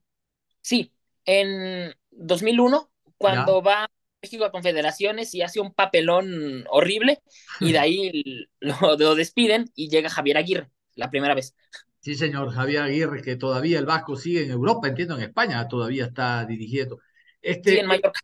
Sí, 0.61 0.93
en 1.25 1.93
2001, 2.11 2.91
cuando 3.17 3.61
va 3.61 3.85
a 3.85 3.91
México 4.21 4.45
a 4.45 4.51
Confederaciones 4.51 5.33
y 5.33 5.41
hace 5.41 5.59
un 5.59 5.73
papelón 5.73 6.65
horrible, 6.69 7.21
y 7.59 7.71
de 7.71 7.79
ahí 7.79 8.47
lo, 8.59 8.97
lo 8.97 9.15
despiden 9.15 9.71
y 9.75 9.89
llega 9.89 10.09
Javier 10.09 10.37
Aguirre, 10.37 10.71
la 10.95 11.09
primera 11.09 11.33
vez. 11.35 11.55
Sí, 12.01 12.15
señor 12.15 12.51
Javier 12.51 12.81
Aguirre, 12.81 13.21
que 13.21 13.35
todavía 13.35 13.77
el 13.77 13.85
Vasco 13.85 14.15
sigue 14.15 14.43
en 14.43 14.51
Europa, 14.51 14.87
entiendo, 14.87 15.15
en 15.15 15.21
España 15.21 15.67
todavía 15.67 16.05
está 16.05 16.43
dirigiendo. 16.45 16.99
Este, 17.39 17.73
sí, 17.73 17.77
en 17.77 17.85
Mallorca. 17.85 18.19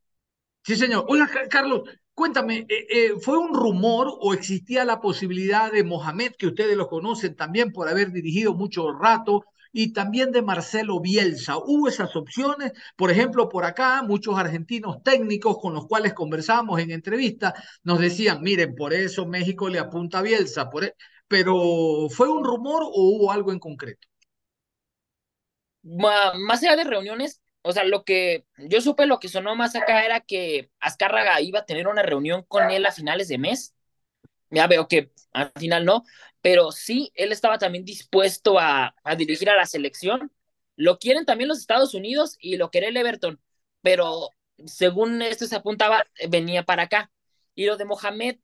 Sí, 0.63 0.75
señor. 0.75 1.05
Hola, 1.07 1.29
Carlos, 1.47 1.83
cuéntame, 2.15 2.65
eh, 2.67 2.87
eh, 2.89 3.11
¿fue 3.21 3.37
un 3.37 3.53
rumor 3.53 4.07
o 4.19 4.33
existía 4.33 4.83
la 4.83 4.99
posibilidad 4.99 5.71
de 5.71 5.83
Mohamed, 5.83 6.31
que 6.39 6.47
ustedes 6.47 6.75
lo 6.75 6.87
conocen 6.87 7.35
también 7.35 7.71
por 7.71 7.87
haber 7.87 8.11
dirigido 8.11 8.55
mucho 8.55 8.91
rato, 8.91 9.45
y 9.71 9.93
también 9.93 10.31
de 10.31 10.41
Marcelo 10.41 10.99
Bielsa. 10.99 11.57
¿Hubo 11.57 11.87
esas 11.87 12.15
opciones? 12.15 12.71
Por 12.95 13.11
ejemplo, 13.11 13.47
por 13.47 13.63
acá, 13.63 14.01
muchos 14.01 14.35
argentinos 14.39 15.03
técnicos 15.03 15.59
con 15.59 15.75
los 15.75 15.85
cuales 15.85 16.15
conversamos 16.15 16.79
en 16.79 16.89
entrevista 16.89 17.53
nos 17.83 17.99
decían, 17.99 18.41
miren, 18.41 18.73
por 18.73 18.93
eso 18.93 19.27
México 19.27 19.69
le 19.69 19.77
apunta 19.77 20.17
a 20.19 20.21
Bielsa, 20.23 20.69
por, 20.71 20.83
e-". 20.85 20.95
pero 21.27 22.09
¿fue 22.09 22.29
un 22.29 22.43
rumor 22.43 22.83
o 22.83 22.91
hubo 22.93 23.31
algo 23.31 23.51
en 23.51 23.59
concreto? 23.59 24.07
Más 25.83 26.63
allá 26.63 26.75
de 26.75 26.83
reuniones, 26.83 27.41
o 27.61 27.71
sea, 27.71 27.83
lo 27.85 28.03
que 28.03 28.45
yo 28.57 28.81
supe, 28.81 29.05
lo 29.05 29.19
que 29.19 29.29
sonó 29.29 29.55
más 29.55 29.75
acá 29.75 30.05
era 30.05 30.19
que 30.21 30.69
Azcárraga 30.79 31.39
iba 31.41 31.59
a 31.59 31.65
tener 31.65 31.87
una 31.87 32.03
reunión 32.03 32.43
con 32.47 32.69
él 32.71 32.85
a 32.85 32.91
finales 32.91 33.27
de 33.29 33.37
mes. 33.37 33.73
Ya 34.51 34.67
veo 34.67 34.87
que 34.87 35.11
al 35.33 35.51
final 35.57 35.85
no, 35.85 36.03
pero 36.41 36.71
sí, 36.71 37.11
él 37.15 37.31
estaba 37.31 37.57
también 37.57 37.85
dispuesto 37.85 38.59
a, 38.59 38.95
a 39.03 39.15
dirigir 39.15 39.49
a 39.49 39.57
la 39.57 39.65
selección. 39.65 40.31
Lo 40.75 40.99
quieren 40.99 41.25
también 41.25 41.49
los 41.49 41.59
Estados 41.59 41.93
Unidos 41.93 42.37
y 42.39 42.57
lo 42.57 42.71
quiere 42.71 42.89
el 42.89 42.97
Everton, 42.97 43.41
pero 43.81 44.31
según 44.65 45.21
esto 45.21 45.47
se 45.47 45.55
apuntaba, 45.57 46.05
venía 46.29 46.63
para 46.63 46.83
acá. 46.83 47.11
Y 47.55 47.65
lo 47.65 47.77
de 47.77 47.85
Mohamed, 47.85 48.37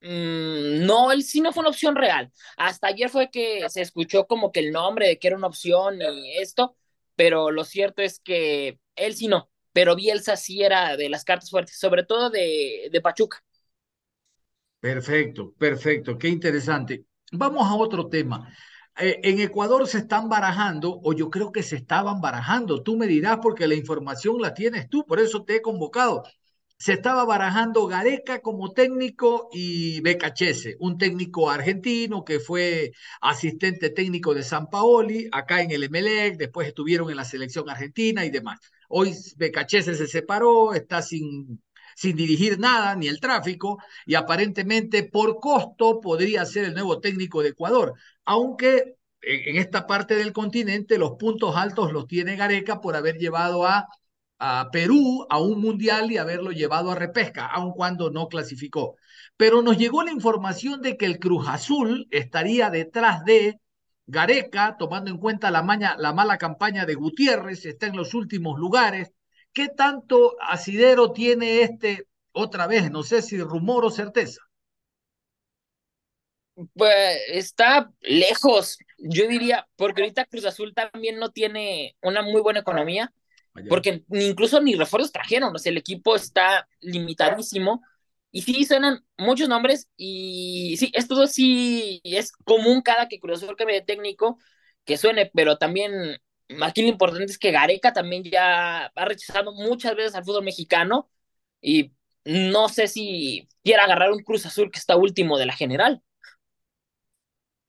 Mm, 0.00 0.86
no, 0.86 1.10
él 1.12 1.22
sí 1.24 1.40
no 1.40 1.52
fue 1.52 1.62
una 1.62 1.70
opción 1.70 1.96
real. 1.96 2.32
Hasta 2.56 2.88
ayer 2.88 3.10
fue 3.10 3.30
que 3.30 3.68
se 3.68 3.80
escuchó 3.82 4.26
como 4.26 4.52
que 4.52 4.60
el 4.60 4.72
nombre 4.72 5.08
de 5.08 5.18
que 5.18 5.28
era 5.28 5.36
una 5.36 5.48
opción 5.48 5.98
y 6.00 6.36
esto, 6.38 6.76
pero 7.16 7.50
lo 7.50 7.64
cierto 7.64 8.02
es 8.02 8.20
que 8.20 8.78
él 8.96 9.16
sí 9.16 9.26
no, 9.28 9.50
pero 9.72 9.96
Bielsa 9.96 10.36
sí 10.36 10.62
era 10.62 10.96
de 10.96 11.08
las 11.08 11.24
cartas 11.24 11.50
fuertes, 11.50 11.78
sobre 11.78 12.04
todo 12.04 12.30
de, 12.30 12.88
de 12.92 13.00
Pachuca. 13.00 13.42
Perfecto, 14.80 15.52
perfecto, 15.58 16.16
qué 16.18 16.28
interesante. 16.28 17.04
Vamos 17.32 17.66
a 17.68 17.74
otro 17.74 18.08
tema. 18.08 18.52
Eh, 18.96 19.18
en 19.24 19.40
Ecuador 19.40 19.86
se 19.88 19.98
están 19.98 20.28
barajando, 20.28 21.00
o 21.02 21.12
yo 21.12 21.30
creo 21.30 21.50
que 21.52 21.62
se 21.64 21.76
estaban 21.76 22.20
barajando, 22.20 22.82
tú 22.82 22.96
me 22.96 23.06
dirás 23.06 23.38
porque 23.42 23.66
la 23.66 23.74
información 23.74 24.40
la 24.40 24.54
tienes 24.54 24.88
tú, 24.88 25.04
por 25.04 25.18
eso 25.20 25.44
te 25.44 25.56
he 25.56 25.62
convocado 25.62 26.22
se 26.78 26.92
estaba 26.92 27.24
barajando 27.24 27.86
Gareca 27.86 28.40
como 28.40 28.72
técnico 28.72 29.48
y 29.52 30.00
Becachese, 30.00 30.76
un 30.78 30.96
técnico 30.96 31.50
argentino 31.50 32.24
que 32.24 32.38
fue 32.38 32.92
asistente 33.20 33.90
técnico 33.90 34.32
de 34.32 34.44
San 34.44 34.68
Paoli, 34.70 35.28
acá 35.32 35.60
en 35.60 35.72
el 35.72 35.82
Emelec, 35.82 36.36
después 36.36 36.68
estuvieron 36.68 37.10
en 37.10 37.16
la 37.16 37.24
selección 37.24 37.68
argentina 37.68 38.24
y 38.24 38.30
demás. 38.30 38.60
Hoy 38.88 39.12
Becachese 39.36 39.94
se 39.96 40.06
separó, 40.06 40.72
está 40.72 41.02
sin, 41.02 41.60
sin 41.96 42.16
dirigir 42.16 42.60
nada, 42.60 42.94
ni 42.94 43.08
el 43.08 43.18
tráfico, 43.18 43.78
y 44.06 44.14
aparentemente 44.14 45.02
por 45.02 45.40
costo 45.40 46.00
podría 46.00 46.46
ser 46.46 46.64
el 46.64 46.74
nuevo 46.74 47.00
técnico 47.00 47.42
de 47.42 47.48
Ecuador, 47.50 47.94
aunque 48.24 48.94
en 49.20 49.56
esta 49.56 49.86
parte 49.86 50.14
del 50.14 50.32
continente 50.32 50.96
los 50.96 51.16
puntos 51.18 51.56
altos 51.56 51.92
los 51.92 52.06
tiene 52.06 52.36
Gareca 52.36 52.80
por 52.80 52.94
haber 52.94 53.16
llevado 53.16 53.66
a 53.66 53.88
a 54.38 54.68
Perú 54.70 55.26
a 55.28 55.40
un 55.40 55.60
mundial 55.60 56.10
y 56.12 56.18
haberlo 56.18 56.52
llevado 56.52 56.90
a 56.90 56.94
repesca, 56.94 57.46
aun 57.46 57.72
cuando 57.72 58.10
no 58.10 58.28
clasificó. 58.28 58.96
Pero 59.36 59.62
nos 59.62 59.78
llegó 59.78 60.02
la 60.02 60.12
información 60.12 60.80
de 60.80 60.96
que 60.96 61.06
el 61.06 61.18
Cruz 61.18 61.46
Azul 61.48 62.06
estaría 62.10 62.70
detrás 62.70 63.24
de 63.24 63.60
Gareca, 64.06 64.76
tomando 64.78 65.10
en 65.10 65.18
cuenta 65.18 65.50
la, 65.50 65.62
la 65.98 66.12
mala 66.12 66.38
campaña 66.38 66.86
de 66.86 66.94
Gutiérrez, 66.94 67.66
está 67.66 67.86
en 67.86 67.96
los 67.96 68.14
últimos 68.14 68.58
lugares. 68.58 69.12
¿Qué 69.52 69.68
tanto 69.68 70.36
asidero 70.40 71.12
tiene 71.12 71.62
este 71.62 72.06
otra 72.32 72.66
vez? 72.66 72.90
No 72.90 73.02
sé 73.02 73.22
si 73.22 73.38
rumor 73.40 73.84
o 73.84 73.90
certeza. 73.90 74.40
Pues 76.74 77.18
está 77.28 77.90
lejos, 78.00 78.78
yo 78.98 79.28
diría, 79.28 79.68
porque 79.76 80.02
ahorita 80.02 80.24
Cruz 80.24 80.44
Azul 80.44 80.74
también 80.74 81.18
no 81.18 81.30
tiene 81.30 81.96
una 82.02 82.22
muy 82.22 82.40
buena 82.40 82.60
economía 82.60 83.12
porque 83.68 84.04
incluso 84.10 84.60
ni 84.60 84.74
refuerzos 84.74 85.12
trajeron, 85.12 85.54
o 85.54 85.58
sea, 85.58 85.70
el 85.70 85.78
equipo 85.78 86.16
está 86.16 86.68
limitadísimo. 86.80 87.82
Y 88.30 88.42
sí 88.42 88.64
suenan 88.64 89.04
muchos 89.16 89.48
nombres 89.48 89.88
y 89.96 90.76
sí, 90.78 90.92
esto 90.94 91.26
sí 91.26 92.00
es 92.04 92.30
común 92.32 92.82
cada 92.82 93.08
que 93.08 93.18
Cruz 93.18 93.42
Azul 93.42 93.56
cambie 93.56 93.76
de 93.76 93.86
técnico 93.86 94.38
que 94.84 94.98
suene, 94.98 95.30
pero 95.34 95.56
también 95.56 96.18
aquí 96.60 96.82
lo 96.82 96.88
importante 96.88 97.32
es 97.32 97.38
que 97.38 97.52
Gareca 97.52 97.92
también 97.92 98.24
ya 98.24 98.86
ha 98.86 99.04
rechazado 99.04 99.52
muchas 99.54 99.94
veces 99.96 100.14
al 100.14 100.24
fútbol 100.24 100.44
mexicano 100.44 101.10
y 101.60 101.92
no 102.24 102.68
sé 102.68 102.86
si 102.88 103.48
quiera 103.64 103.84
agarrar 103.84 104.12
un 104.12 104.22
Cruz 104.22 104.44
Azul 104.46 104.70
que 104.70 104.78
está 104.78 104.96
último 104.96 105.38
de 105.38 105.46
la 105.46 105.54
general. 105.54 106.02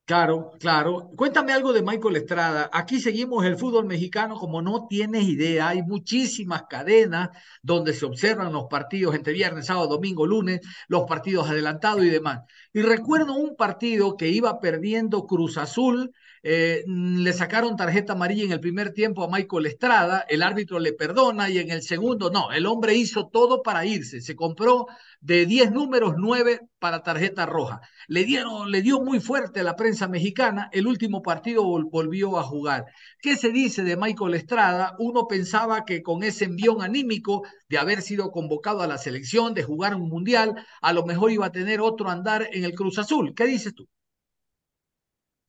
Claro, 0.09 0.53
claro. 0.59 1.11
Cuéntame 1.15 1.53
algo 1.53 1.71
de 1.71 1.83
Michael 1.83 2.15
Estrada. 2.15 2.67
Aquí 2.73 2.99
seguimos 2.99 3.45
el 3.45 3.57
fútbol 3.57 3.85
mexicano 3.85 4.37
como 4.39 4.59
no 4.59 4.87
tienes 4.87 5.23
idea. 5.25 5.67
Hay 5.67 5.83
muchísimas 5.83 6.63
cadenas 6.67 7.29
donde 7.61 7.93
se 7.93 8.07
observan 8.07 8.51
los 8.51 8.65
partidos 8.65 9.13
entre 9.13 9.33
viernes, 9.33 9.67
sábado, 9.67 9.85
domingo, 9.87 10.25
lunes, 10.25 10.61
los 10.87 11.03
partidos 11.03 11.47
adelantados 11.47 12.03
y 12.03 12.09
demás. 12.09 12.39
Y 12.73 12.81
recuerdo 12.81 13.35
un 13.35 13.55
partido 13.55 14.17
que 14.17 14.29
iba 14.29 14.59
perdiendo 14.59 15.27
Cruz 15.27 15.59
Azul. 15.59 16.11
Eh, 16.43 16.83
le 16.87 17.33
sacaron 17.33 17.75
tarjeta 17.75 18.13
amarilla 18.13 18.45
en 18.45 18.51
el 18.53 18.59
primer 18.61 18.93
tiempo 18.93 19.23
a 19.23 19.29
Michael 19.29 19.65
Estrada, 19.65 20.25
el 20.29 20.41
árbitro 20.41 20.79
le 20.79 20.93
perdona 20.93 21.49
y 21.49 21.57
en 21.59 21.71
el 21.71 21.81
segundo 21.81 22.29
no, 22.31 22.51
el 22.51 22.65
hombre 22.65 22.95
hizo 22.95 23.27
todo 23.27 23.61
para 23.61 23.85
irse, 23.85 24.21
se 24.21 24.35
compró 24.35 24.87
de 25.19 25.45
10 25.45 25.71
números 25.71 26.13
9 26.17 26.61
para 26.79 27.03
tarjeta 27.03 27.45
roja. 27.45 27.81
Le 28.07 28.23
dieron, 28.23 28.71
le 28.71 28.81
dio 28.81 29.01
muy 29.01 29.19
fuerte 29.19 29.63
la 29.63 29.75
prensa 29.75 29.89
prensa 29.89 30.07
mexicana, 30.07 30.69
el 30.71 30.85
último 30.85 31.23
partido 31.23 31.63
volvió 31.89 32.37
a 32.37 32.43
jugar. 32.43 32.85
¿Qué 33.19 33.35
se 33.35 33.49
dice 33.51 33.81
de 33.83 33.97
Michael 33.97 34.35
Estrada? 34.35 34.95
Uno 34.99 35.25
pensaba 35.27 35.83
que 35.83 36.03
con 36.03 36.21
ese 36.21 36.45
envión 36.45 36.83
anímico 36.83 37.41
de 37.69 37.79
haber 37.79 38.03
sido 38.03 38.29
convocado 38.29 38.81
a 38.83 38.87
la 38.87 38.99
selección, 38.99 39.55
de 39.55 39.63
jugar 39.63 39.95
un 39.95 40.07
mundial, 40.07 40.53
a 40.81 40.93
lo 40.93 41.05
mejor 41.07 41.31
iba 41.31 41.47
a 41.47 41.51
tener 41.51 41.81
otro 41.81 42.07
andar 42.09 42.47
en 42.51 42.65
el 42.65 42.75
Cruz 42.75 42.99
Azul. 42.99 43.33
¿Qué 43.33 43.45
dices 43.47 43.73
tú? 43.73 43.87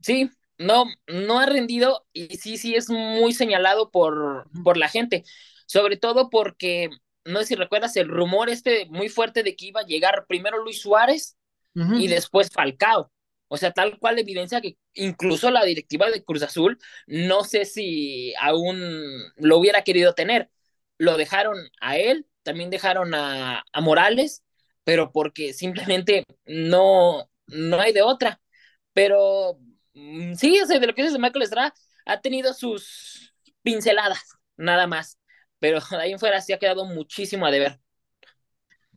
Sí, 0.02 0.30
no, 0.60 0.86
no 1.06 1.40
ha 1.40 1.46
rendido 1.46 2.06
y 2.12 2.36
sí, 2.36 2.58
sí 2.58 2.74
es 2.76 2.90
muy 2.90 3.32
señalado 3.32 3.90
por, 3.90 4.48
por 4.62 4.76
la 4.76 4.88
gente, 4.88 5.24
sobre 5.66 5.96
todo 5.96 6.30
porque, 6.30 6.90
no 7.24 7.40
sé 7.40 7.46
si 7.46 7.54
recuerdas 7.56 7.96
el 7.96 8.08
rumor 8.08 8.50
este 8.50 8.86
muy 8.86 9.08
fuerte 9.08 9.42
de 9.42 9.56
que 9.56 9.66
iba 9.66 9.80
a 9.80 9.86
llegar 9.86 10.26
primero 10.28 10.62
Luis 10.62 10.80
Suárez 10.82 11.38
y 11.94 12.08
después 12.08 12.50
Falcao. 12.52 13.12
O 13.48 13.56
sea, 13.56 13.72
tal 13.72 13.98
cual 13.98 14.18
evidencia 14.18 14.60
que 14.60 14.76
incluso 14.94 15.50
la 15.50 15.64
directiva 15.64 16.10
de 16.10 16.24
Cruz 16.24 16.42
Azul, 16.42 16.78
no 17.06 17.42
sé 17.44 17.64
si 17.64 18.32
aún 18.40 18.80
lo 19.36 19.58
hubiera 19.58 19.82
querido 19.82 20.14
tener. 20.14 20.50
Lo 20.98 21.16
dejaron 21.16 21.58
a 21.80 21.96
él, 21.98 22.26
también 22.42 22.70
dejaron 22.70 23.14
a, 23.14 23.64
a 23.72 23.80
Morales, 23.80 24.44
pero 24.84 25.12
porque 25.12 25.52
simplemente 25.54 26.24
no, 26.46 27.30
no 27.46 27.80
hay 27.80 27.92
de 27.92 28.02
otra. 28.02 28.40
Pero 28.92 29.58
sí, 29.92 30.60
o 30.60 30.66
sea, 30.66 30.78
de 30.78 30.86
lo 30.86 30.94
que 30.94 31.02
dices 31.02 31.14
de 31.14 31.18
Michael 31.18 31.42
Estrada, 31.42 31.74
ha 32.06 32.20
tenido 32.20 32.54
sus 32.54 33.34
pinceladas, 33.62 34.36
nada 34.56 34.86
más. 34.86 35.18
Pero 35.58 35.80
de 35.90 35.96
ahí 35.96 36.12
en 36.12 36.18
fuera 36.18 36.40
sí 36.40 36.52
ha 36.52 36.58
quedado 36.58 36.84
muchísimo 36.84 37.46
a 37.46 37.50
deber. 37.50 37.80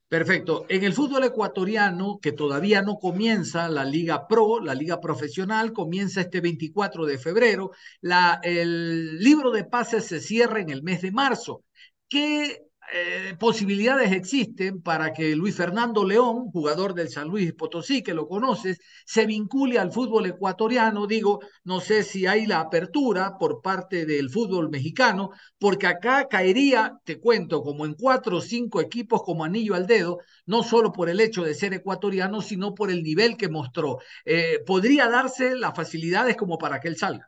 Perfecto. 0.07 0.67
En 0.69 0.83
el 0.83 0.93
fútbol 0.93 1.23
ecuatoriano, 1.23 2.19
que 2.21 2.31
todavía 2.31 2.83
no 2.83 2.99
comienza 2.99 3.67
la 3.67 3.83
Liga 3.83 4.27
Pro, 4.27 4.59
la 4.59 4.75
Liga 4.75 5.01
Profesional, 5.01 5.73
comienza 5.73 6.21
este 6.21 6.39
24 6.39 7.07
de 7.07 7.17
febrero. 7.17 7.71
La, 7.99 8.39
el 8.43 9.17
libro 9.17 9.49
de 9.49 9.63
pases 9.63 10.05
se 10.05 10.19
cierra 10.19 10.61
en 10.61 10.69
el 10.69 10.83
mes 10.83 11.01
de 11.01 11.11
marzo. 11.11 11.63
¿Qué 12.07 12.61
eh, 12.95 13.35
posibilidades 13.39 14.11
existen 14.11 14.81
para 14.81 15.11
que 15.13 15.35
Luis 15.35 15.55
Fernando 15.55 16.05
León, 16.05 16.51
jugador 16.51 16.93
del 16.93 17.09
San 17.09 17.27
Luis 17.27 17.51
Potosí, 17.53 18.03
que 18.03 18.13
lo 18.13 18.27
conoces, 18.27 18.79
se 19.05 19.25
vincule 19.25 19.79
al 19.79 19.91
fútbol 19.91 20.27
ecuatoriano. 20.27 21.07
Digo, 21.07 21.39
no 21.63 21.79
sé 21.79 22.03
si 22.03 22.27
hay 22.27 22.45
la 22.45 22.59
apertura 22.59 23.37
por 23.39 23.61
parte 23.61 24.05
del 24.05 24.29
fútbol 24.29 24.69
mexicano, 24.69 25.31
porque 25.57 25.87
acá 25.87 26.27
caería, 26.29 26.99
te 27.03 27.19
cuento, 27.19 27.63
como 27.63 27.85
en 27.85 27.95
cuatro 27.95 28.37
o 28.37 28.41
cinco 28.41 28.79
equipos 28.79 29.23
como 29.23 29.43
anillo 29.43 29.73
al 29.75 29.87
dedo, 29.87 30.19
no 30.45 30.61
solo 30.63 30.91
por 30.91 31.09
el 31.09 31.19
hecho 31.19 31.43
de 31.43 31.55
ser 31.55 31.73
ecuatoriano, 31.73 32.41
sino 32.41 32.75
por 32.75 32.91
el 32.91 33.01
nivel 33.03 33.37
que 33.37 33.49
mostró. 33.49 33.99
Eh, 34.25 34.59
¿Podría 34.65 35.09
darse 35.09 35.55
las 35.55 35.75
facilidades 35.75 36.35
como 36.37 36.57
para 36.59 36.79
que 36.79 36.89
él 36.89 36.97
salga? 36.97 37.27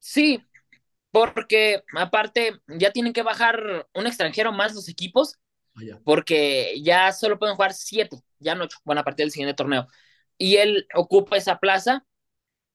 Sí, 0.00 0.44
porque 1.12 1.84
aparte 1.94 2.60
ya 2.66 2.90
tienen 2.90 3.12
que 3.12 3.22
bajar 3.22 3.86
un 3.94 4.06
extranjero 4.06 4.52
más 4.52 4.74
los 4.74 4.88
equipos, 4.88 5.38
ah, 5.76 5.98
porque 6.04 6.80
ya 6.82 7.12
solo 7.12 7.38
pueden 7.38 7.54
jugar 7.54 7.74
siete, 7.74 8.18
ya 8.38 8.54
no 8.54 8.64
ocho, 8.64 8.78
van 8.84 8.98
a 8.98 9.04
partir 9.04 9.24
del 9.24 9.30
siguiente 9.30 9.54
torneo. 9.54 9.86
Y 10.38 10.56
él 10.56 10.86
ocupa 10.94 11.36
esa 11.36 11.58
plaza, 11.58 12.04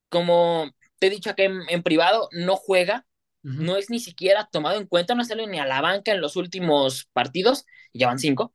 como 0.10 0.72
te 1.00 1.08
he 1.08 1.10
dicho 1.10 1.32
aquí 1.32 1.44
en, 1.44 1.84
privado, 1.84 2.30
no 2.32 2.56
juega, 2.56 3.06
no 3.42 3.76
es 3.78 3.90
ni 3.90 4.00
siquiera 4.00 4.48
tomado 4.52 4.78
en 4.80 4.88
cuenta, 4.88 5.16
no 5.16 5.24
sale 5.24 5.48
ni 5.48 5.60
a 5.60 5.66
la 5.66 5.82
banca 5.82 6.12
en 6.12 6.22
los 6.22 6.36
últimos 6.36 7.10
partidos, 7.14 7.66
ya 7.94 8.08
van 8.08 8.20
cinco. 8.20 8.54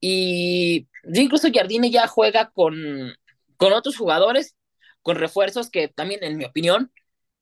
Y 0.00 0.88
incluso 1.12 1.48
Jardine 1.52 1.90
ya 1.90 2.06
juega 2.06 2.50
con, 2.50 3.16
con 3.56 3.72
otros 3.72 3.96
jugadores, 3.96 4.56
con 5.02 5.16
refuerzos 5.16 5.70
que 5.70 5.88
también, 5.88 6.22
en 6.22 6.36
mi 6.36 6.44
opinión, 6.44 6.92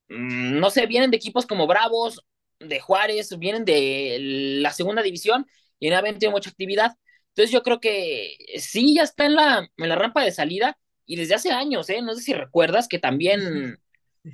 no 0.09 0.71
sé, 0.71 0.87
vienen 0.87 1.11
de 1.11 1.17
equipos 1.17 1.47
como 1.47 1.67
Bravos, 1.67 2.25
de 2.61 2.81
Juárez, 2.81 3.39
vienen 3.39 3.65
de 3.65 4.19
la 4.61 4.73
segunda 4.73 5.03
división 5.03 5.47
y 5.79 5.91
no 5.91 5.97
habían 5.97 6.15
tenido 6.19 6.33
mucha 6.33 6.51
actividad. 6.51 6.93
Entonces 7.31 7.53
yo 7.53 7.63
creo 7.63 7.81
que 7.81 8.37
sí, 8.59 8.95
ya 8.95 9.03
está 9.03 9.27
en 9.27 9.35
la, 9.37 9.71
en 9.77 9.89
la 9.89 9.97
rampa 9.97 10.23
de 10.23 10.33
salida 10.33 10.79
y 11.04 11.17
desde 11.17 11.35
hace 11.35 11.50
años, 11.52 11.89
¿eh? 11.91 12.00
No 12.02 12.15
sé 12.15 12.23
si 12.23 12.33
recuerdas 12.33 12.89
que 12.89 12.99
también 12.99 13.78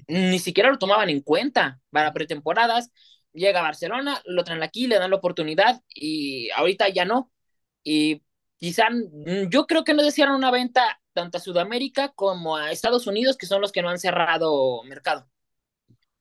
ni 0.09 0.39
siquiera 0.39 0.71
lo 0.71 0.79
tomaban 0.79 1.11
en 1.11 1.21
cuenta 1.21 1.81
para 1.91 2.13
pretemporadas. 2.13 2.91
Llega 3.33 3.61
a 3.61 3.63
Barcelona, 3.63 4.21
lo 4.27 4.45
traen 4.45 4.63
aquí, 4.63 4.87
le 4.87 4.99
dan 4.99 5.11
la 5.11 5.17
oportunidad 5.17 5.81
y 5.95 6.51
ahorita 6.51 6.89
ya 6.91 7.05
no. 7.05 7.33
Y 7.83 8.23
quizá 8.59 8.91
mm, 8.91 9.49
yo 9.51 9.67
creo 9.67 9.85
que 9.85 9.95
no 9.95 10.03
desearon 10.03 10.37
una 10.37 10.51
venta 10.51 11.01
tanto 11.13 11.39
a 11.39 11.41
Sudamérica 11.41 12.13
como 12.15 12.57
a 12.57 12.73
Estados 12.73 13.07
Unidos, 13.07 13.37
que 13.37 13.47
son 13.47 13.61
los 13.61 13.73
que 13.73 13.83
no 13.83 13.89
han 13.91 13.99
cerrado 13.99 14.83
mercado. 14.85 15.29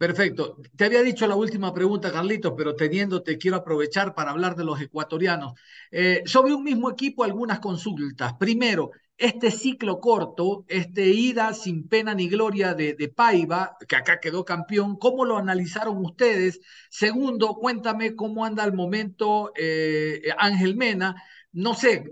Perfecto. 0.02 0.58
Te 0.76 0.86
había 0.86 1.04
dicho 1.04 1.28
la 1.28 1.36
última 1.36 1.72
pregunta, 1.76 2.12
Carlitos, 2.12 2.56
pero 2.58 2.76
teniéndote, 2.76 3.38
quiero 3.38 3.58
aprovechar 3.58 4.16
para 4.16 4.32
hablar 4.32 4.56
de 4.56 4.64
los 4.64 4.82
ecuatorianos. 4.82 5.54
Eh, 5.92 6.24
sobre 6.26 6.56
un 6.56 6.64
mismo 6.64 6.90
equipo, 6.90 7.24
algunas 7.24 7.60
consultas. 7.60 8.34
Primero, 8.40 8.90
este 9.16 9.52
ciclo 9.52 10.00
corto, 10.00 10.66
este 10.68 11.10
ida 11.10 11.54
sin 11.54 11.88
pena 11.88 12.16
ni 12.16 12.28
gloria 12.28 12.74
de, 12.74 12.96
de, 12.96 13.10
Paiva, 13.10 13.78
que 13.88 13.96
acá 13.96 14.20
quedó 14.20 14.44
campeón, 14.44 14.98
¿cómo 14.98 15.24
lo 15.24 15.38
analizaron 15.38 16.04
ustedes? 16.04 16.62
Segundo, 16.90 17.50
cuéntame 17.54 18.16
cómo 18.16 18.44
anda 18.44 18.64
el 18.64 18.74
momento 18.74 19.52
eh, 19.56 20.34
Ángel 20.40 20.78
Mena 20.78 21.16
no 21.54 21.74
sé, 21.74 22.04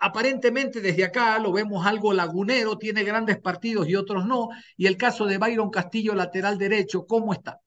aparentemente 0.00 0.80
desde 0.80 1.04
acá 1.04 1.38
lo 1.38 1.52
vemos 1.52 1.86
algo 1.86 2.12
lagunero, 2.12 2.78
tiene 2.78 3.04
grandes 3.04 3.38
partidos 3.38 3.88
y 3.88 3.94
otros 3.96 4.26
no. 4.26 4.48
Y 4.76 4.86
el 4.86 4.96
caso 4.96 5.26
de 5.26 5.38
Byron 5.38 5.70
Castillo, 5.70 6.14
lateral 6.14 6.58
derecho, 6.58 7.06
¿cómo 7.06 7.32
está? 7.32 7.60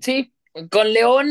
Sí, 0.00 0.32
con 0.70 0.92
León, 0.92 1.28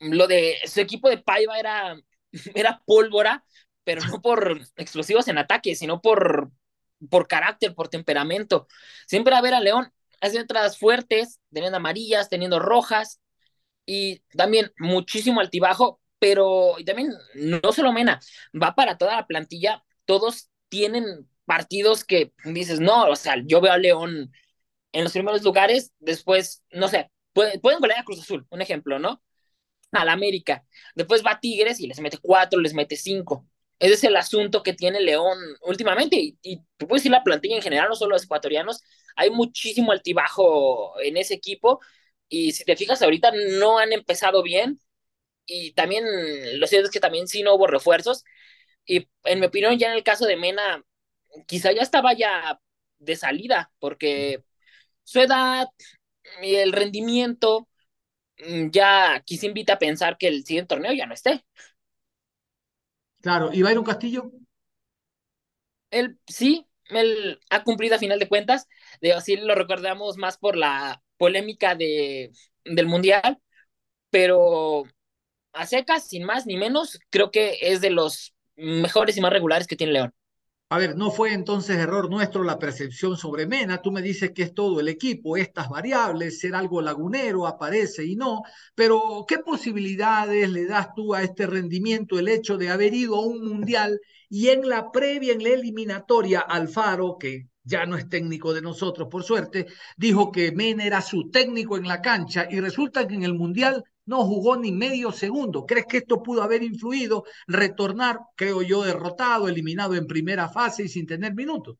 lo 0.00 0.26
de 0.26 0.56
su 0.64 0.80
equipo 0.80 1.08
de 1.08 1.18
Paiva 1.18 1.58
era, 1.58 1.96
era 2.54 2.82
pólvora, 2.84 3.44
pero 3.84 4.02
no 4.06 4.20
por 4.20 4.60
explosivos 4.76 5.28
en 5.28 5.38
ataque, 5.38 5.74
sino 5.74 6.00
por, 6.00 6.50
por 7.10 7.28
carácter, 7.28 7.74
por 7.74 7.88
temperamento. 7.88 8.66
Siempre 9.06 9.34
a 9.34 9.40
ver 9.40 9.54
a 9.54 9.60
León 9.60 9.92
haciendo 10.20 10.42
entradas 10.42 10.78
fuertes, 10.78 11.40
teniendo 11.52 11.76
amarillas, 11.76 12.28
teniendo 12.28 12.58
rojas, 12.58 13.20
y 13.86 14.20
también 14.36 14.72
muchísimo 14.78 15.40
altibajo, 15.40 16.00
pero 16.18 16.76
también 16.84 17.12
no 17.34 17.72
solo 17.72 17.92
Mena, 17.92 18.20
va 18.54 18.74
para 18.74 18.98
toda 18.98 19.16
la 19.16 19.26
plantilla, 19.26 19.84
todos 20.04 20.50
tienen 20.68 21.28
partidos 21.44 22.04
que 22.04 22.32
dices, 22.44 22.80
no, 22.80 23.08
o 23.08 23.16
sea, 23.16 23.36
yo 23.44 23.60
veo 23.60 23.72
a 23.72 23.78
León 23.78 24.32
en 24.92 25.04
los 25.04 25.12
primeros 25.12 25.42
lugares, 25.42 25.92
después, 25.98 26.64
no 26.72 26.88
sé, 26.88 27.10
pueden, 27.32 27.60
pueden 27.60 27.80
golear 27.80 28.00
a 28.00 28.04
Cruz 28.04 28.20
Azul, 28.20 28.46
un 28.50 28.62
ejemplo, 28.62 28.98
¿no? 28.98 29.22
Al 29.92 30.08
América, 30.08 30.64
después 30.94 31.24
va 31.24 31.40
Tigres 31.40 31.80
y 31.80 31.86
les 31.86 32.00
mete 32.00 32.18
cuatro, 32.18 32.60
les 32.60 32.74
mete 32.74 32.96
cinco. 32.96 33.46
Ese 33.78 33.94
es 33.94 34.04
el 34.04 34.16
asunto 34.16 34.62
que 34.62 34.72
tiene 34.72 35.00
León 35.00 35.38
últimamente, 35.62 36.16
y, 36.16 36.38
y 36.42 36.58
tú 36.78 36.88
puedes 36.88 37.02
decir 37.02 37.12
la 37.12 37.22
plantilla 37.22 37.56
en 37.56 37.62
general, 37.62 37.88
no 37.88 37.94
solo 37.94 38.12
los 38.12 38.24
ecuatorianos, 38.24 38.82
hay 39.16 39.30
muchísimo 39.30 39.92
altibajo 39.92 40.98
en 41.00 41.16
ese 41.18 41.34
equipo, 41.34 41.80
y 42.28 42.52
si 42.52 42.64
te 42.64 42.76
fijas, 42.76 43.02
ahorita 43.02 43.32
no 43.58 43.78
han 43.78 43.92
empezado 43.92 44.42
bien, 44.42 44.80
y 45.46 45.72
también 45.74 46.04
lo 46.60 46.66
cierto 46.66 46.86
es 46.88 46.92
que 46.92 47.00
también 47.00 47.28
sí 47.28 47.42
no 47.42 47.54
hubo 47.54 47.66
refuerzos. 47.66 48.24
Y 48.86 49.08
en 49.24 49.40
mi 49.40 49.46
opinión, 49.46 49.78
ya 49.78 49.88
en 49.88 49.94
el 49.94 50.04
caso 50.04 50.26
de 50.26 50.36
Mena, 50.36 50.84
quizá 51.46 51.72
ya 51.72 51.82
estaba 51.82 52.14
ya 52.14 52.60
de 52.98 53.16
salida, 53.16 53.72
porque 53.80 54.44
su 55.04 55.20
edad 55.20 55.68
y 56.42 56.56
el 56.56 56.72
rendimiento 56.72 57.68
mm, 58.38 58.70
ya 58.70 59.22
quizá 59.26 59.46
invita 59.46 59.74
a 59.74 59.78
pensar 59.80 60.18
que 60.18 60.28
el 60.28 60.44
siguiente 60.46 60.68
torneo 60.76 60.92
ya 60.94 61.06
no 61.06 61.14
esté. 61.14 61.44
Claro, 63.20 63.50
¿y 63.52 63.62
Byron 63.62 63.84
Castillo? 63.84 64.32
Él 65.90 66.18
sí, 66.26 66.66
él 66.90 67.40
ha 67.50 67.64
cumplido 67.64 67.96
a 67.96 67.98
final 67.98 68.18
de 68.18 68.28
cuentas, 68.28 68.68
de 69.00 69.12
así 69.12 69.36
lo 69.36 69.54
recordamos 69.54 70.16
más 70.18 70.38
por 70.38 70.56
la 70.56 71.02
polémica 71.16 71.74
de, 71.74 72.32
del 72.64 72.86
Mundial, 72.86 73.38
pero 74.10 74.84
a 75.56 75.66
secas, 75.66 76.08
sin 76.08 76.24
más 76.24 76.46
ni 76.46 76.56
menos, 76.56 76.98
creo 77.10 77.30
que 77.30 77.58
es 77.60 77.80
de 77.80 77.90
los 77.90 78.34
mejores 78.56 79.16
y 79.16 79.20
más 79.20 79.32
regulares 79.32 79.66
que 79.66 79.76
tiene 79.76 79.94
León. 79.94 80.14
A 80.68 80.78
ver, 80.78 80.96
no 80.96 81.12
fue 81.12 81.32
entonces 81.32 81.76
error 81.76 82.10
nuestro 82.10 82.42
la 82.42 82.58
percepción 82.58 83.16
sobre 83.16 83.46
Mena. 83.46 83.80
Tú 83.82 83.92
me 83.92 84.02
dices 84.02 84.32
que 84.32 84.42
es 84.42 84.52
todo 84.52 84.80
el 84.80 84.88
equipo, 84.88 85.36
estas 85.36 85.68
variables, 85.68 86.40
ser 86.40 86.56
algo 86.56 86.82
lagunero, 86.82 87.46
aparece 87.46 88.04
y 88.04 88.16
no. 88.16 88.42
Pero, 88.74 89.24
¿qué 89.28 89.38
posibilidades 89.38 90.50
le 90.50 90.66
das 90.66 90.88
tú 90.96 91.14
a 91.14 91.22
este 91.22 91.46
rendimiento 91.46 92.18
el 92.18 92.26
hecho 92.26 92.56
de 92.58 92.70
haber 92.70 92.94
ido 92.94 93.14
a 93.14 93.20
un 93.20 93.44
mundial 93.44 94.00
y 94.28 94.48
en 94.48 94.68
la 94.68 94.90
previa, 94.90 95.34
en 95.34 95.44
la 95.44 95.50
eliminatoria, 95.50 96.40
Alfaro, 96.40 97.16
que 97.16 97.46
ya 97.62 97.86
no 97.86 97.96
es 97.96 98.08
técnico 98.08 98.52
de 98.52 98.62
nosotros, 98.62 99.06
por 99.08 99.22
suerte, 99.22 99.66
dijo 99.96 100.32
que 100.32 100.50
Mena 100.50 100.84
era 100.84 101.00
su 101.00 101.30
técnico 101.30 101.76
en 101.76 101.86
la 101.86 102.02
cancha 102.02 102.48
y 102.50 102.58
resulta 102.58 103.06
que 103.06 103.14
en 103.14 103.22
el 103.22 103.34
mundial 103.34 103.84
no 104.06 104.24
jugó 104.24 104.56
ni 104.56 104.72
medio 104.72 105.12
segundo. 105.12 105.66
¿Crees 105.66 105.86
que 105.86 105.98
esto 105.98 106.22
pudo 106.22 106.42
haber 106.42 106.62
influido? 106.62 107.24
Retornar, 107.46 108.20
creo 108.36 108.62
yo, 108.62 108.82
derrotado, 108.82 109.48
eliminado 109.48 109.94
en 109.94 110.06
primera 110.06 110.48
fase 110.48 110.84
y 110.84 110.88
sin 110.88 111.06
tener 111.06 111.34
minutos. 111.34 111.76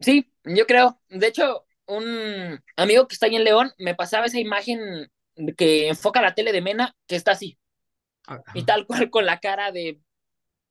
Sí, 0.00 0.32
yo 0.44 0.66
creo. 0.66 1.00
De 1.08 1.26
hecho, 1.26 1.66
un 1.86 2.60
amigo 2.76 3.06
que 3.06 3.14
está 3.14 3.26
ahí 3.26 3.36
en 3.36 3.44
León 3.44 3.72
me 3.78 3.94
pasaba 3.94 4.26
esa 4.26 4.38
imagen 4.40 5.10
que 5.56 5.88
enfoca 5.88 6.22
la 6.22 6.34
tele 6.34 6.52
de 6.52 6.62
Mena, 6.62 6.96
que 7.06 7.16
está 7.16 7.32
así. 7.32 7.58
Y 8.54 8.64
tal 8.64 8.86
cual 8.86 9.10
con 9.10 9.24
la 9.24 9.40
cara 9.40 9.72
de, 9.72 10.00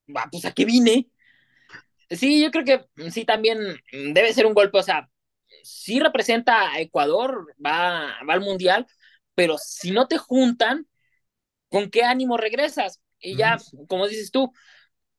bah, 0.07 0.27
pues 0.31 0.45
a 0.45 0.51
qué 0.51 0.65
vine. 0.65 1.09
Sí, 2.09 2.41
yo 2.41 2.51
creo 2.51 2.63
que 2.63 3.11
sí 3.11 3.25
también 3.25 3.57
debe 3.91 4.33
ser 4.33 4.45
un 4.45 4.53
golpe, 4.53 4.77
o 4.77 4.83
sea, 4.83 5.09
sí 5.63 5.99
representa 5.99 6.71
a 6.71 6.79
Ecuador, 6.79 7.53
va, 7.63 8.15
va 8.27 8.33
al 8.33 8.41
Mundial, 8.41 8.87
pero 9.37 9.57
si 9.59 9.91
no 9.91 10.09
te 10.09 10.17
juntan, 10.17 10.87
¿con 11.69 11.89
qué 11.91 12.03
ánimo 12.03 12.37
regresas? 12.37 13.01
Y 13.19 13.37
ya, 13.37 13.57
como 13.87 14.07
dices 14.07 14.31
tú, 14.31 14.51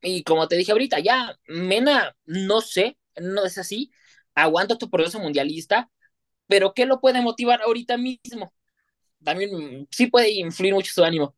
y 0.02 0.24
como 0.24 0.48
te 0.48 0.56
dije 0.56 0.72
ahorita, 0.72 1.00
ya, 1.00 1.36
Mena, 1.48 2.16
no 2.26 2.60
sé, 2.60 2.98
no 3.16 3.44
es 3.44 3.58
así, 3.58 3.90
aguanta 4.34 4.78
tu 4.78 4.90
proceso 4.90 5.20
mundialista, 5.20 5.90
pero 6.48 6.74
¿qué 6.74 6.86
lo 6.86 7.00
puede 7.00 7.22
motivar 7.22 7.62
ahorita 7.62 7.98
mismo? 7.98 8.54
También 9.24 9.88
sí 9.90 10.08
puede 10.08 10.30
influir 10.32 10.74
mucho 10.74 10.92
su 10.92 11.04
ánimo. 11.04 11.36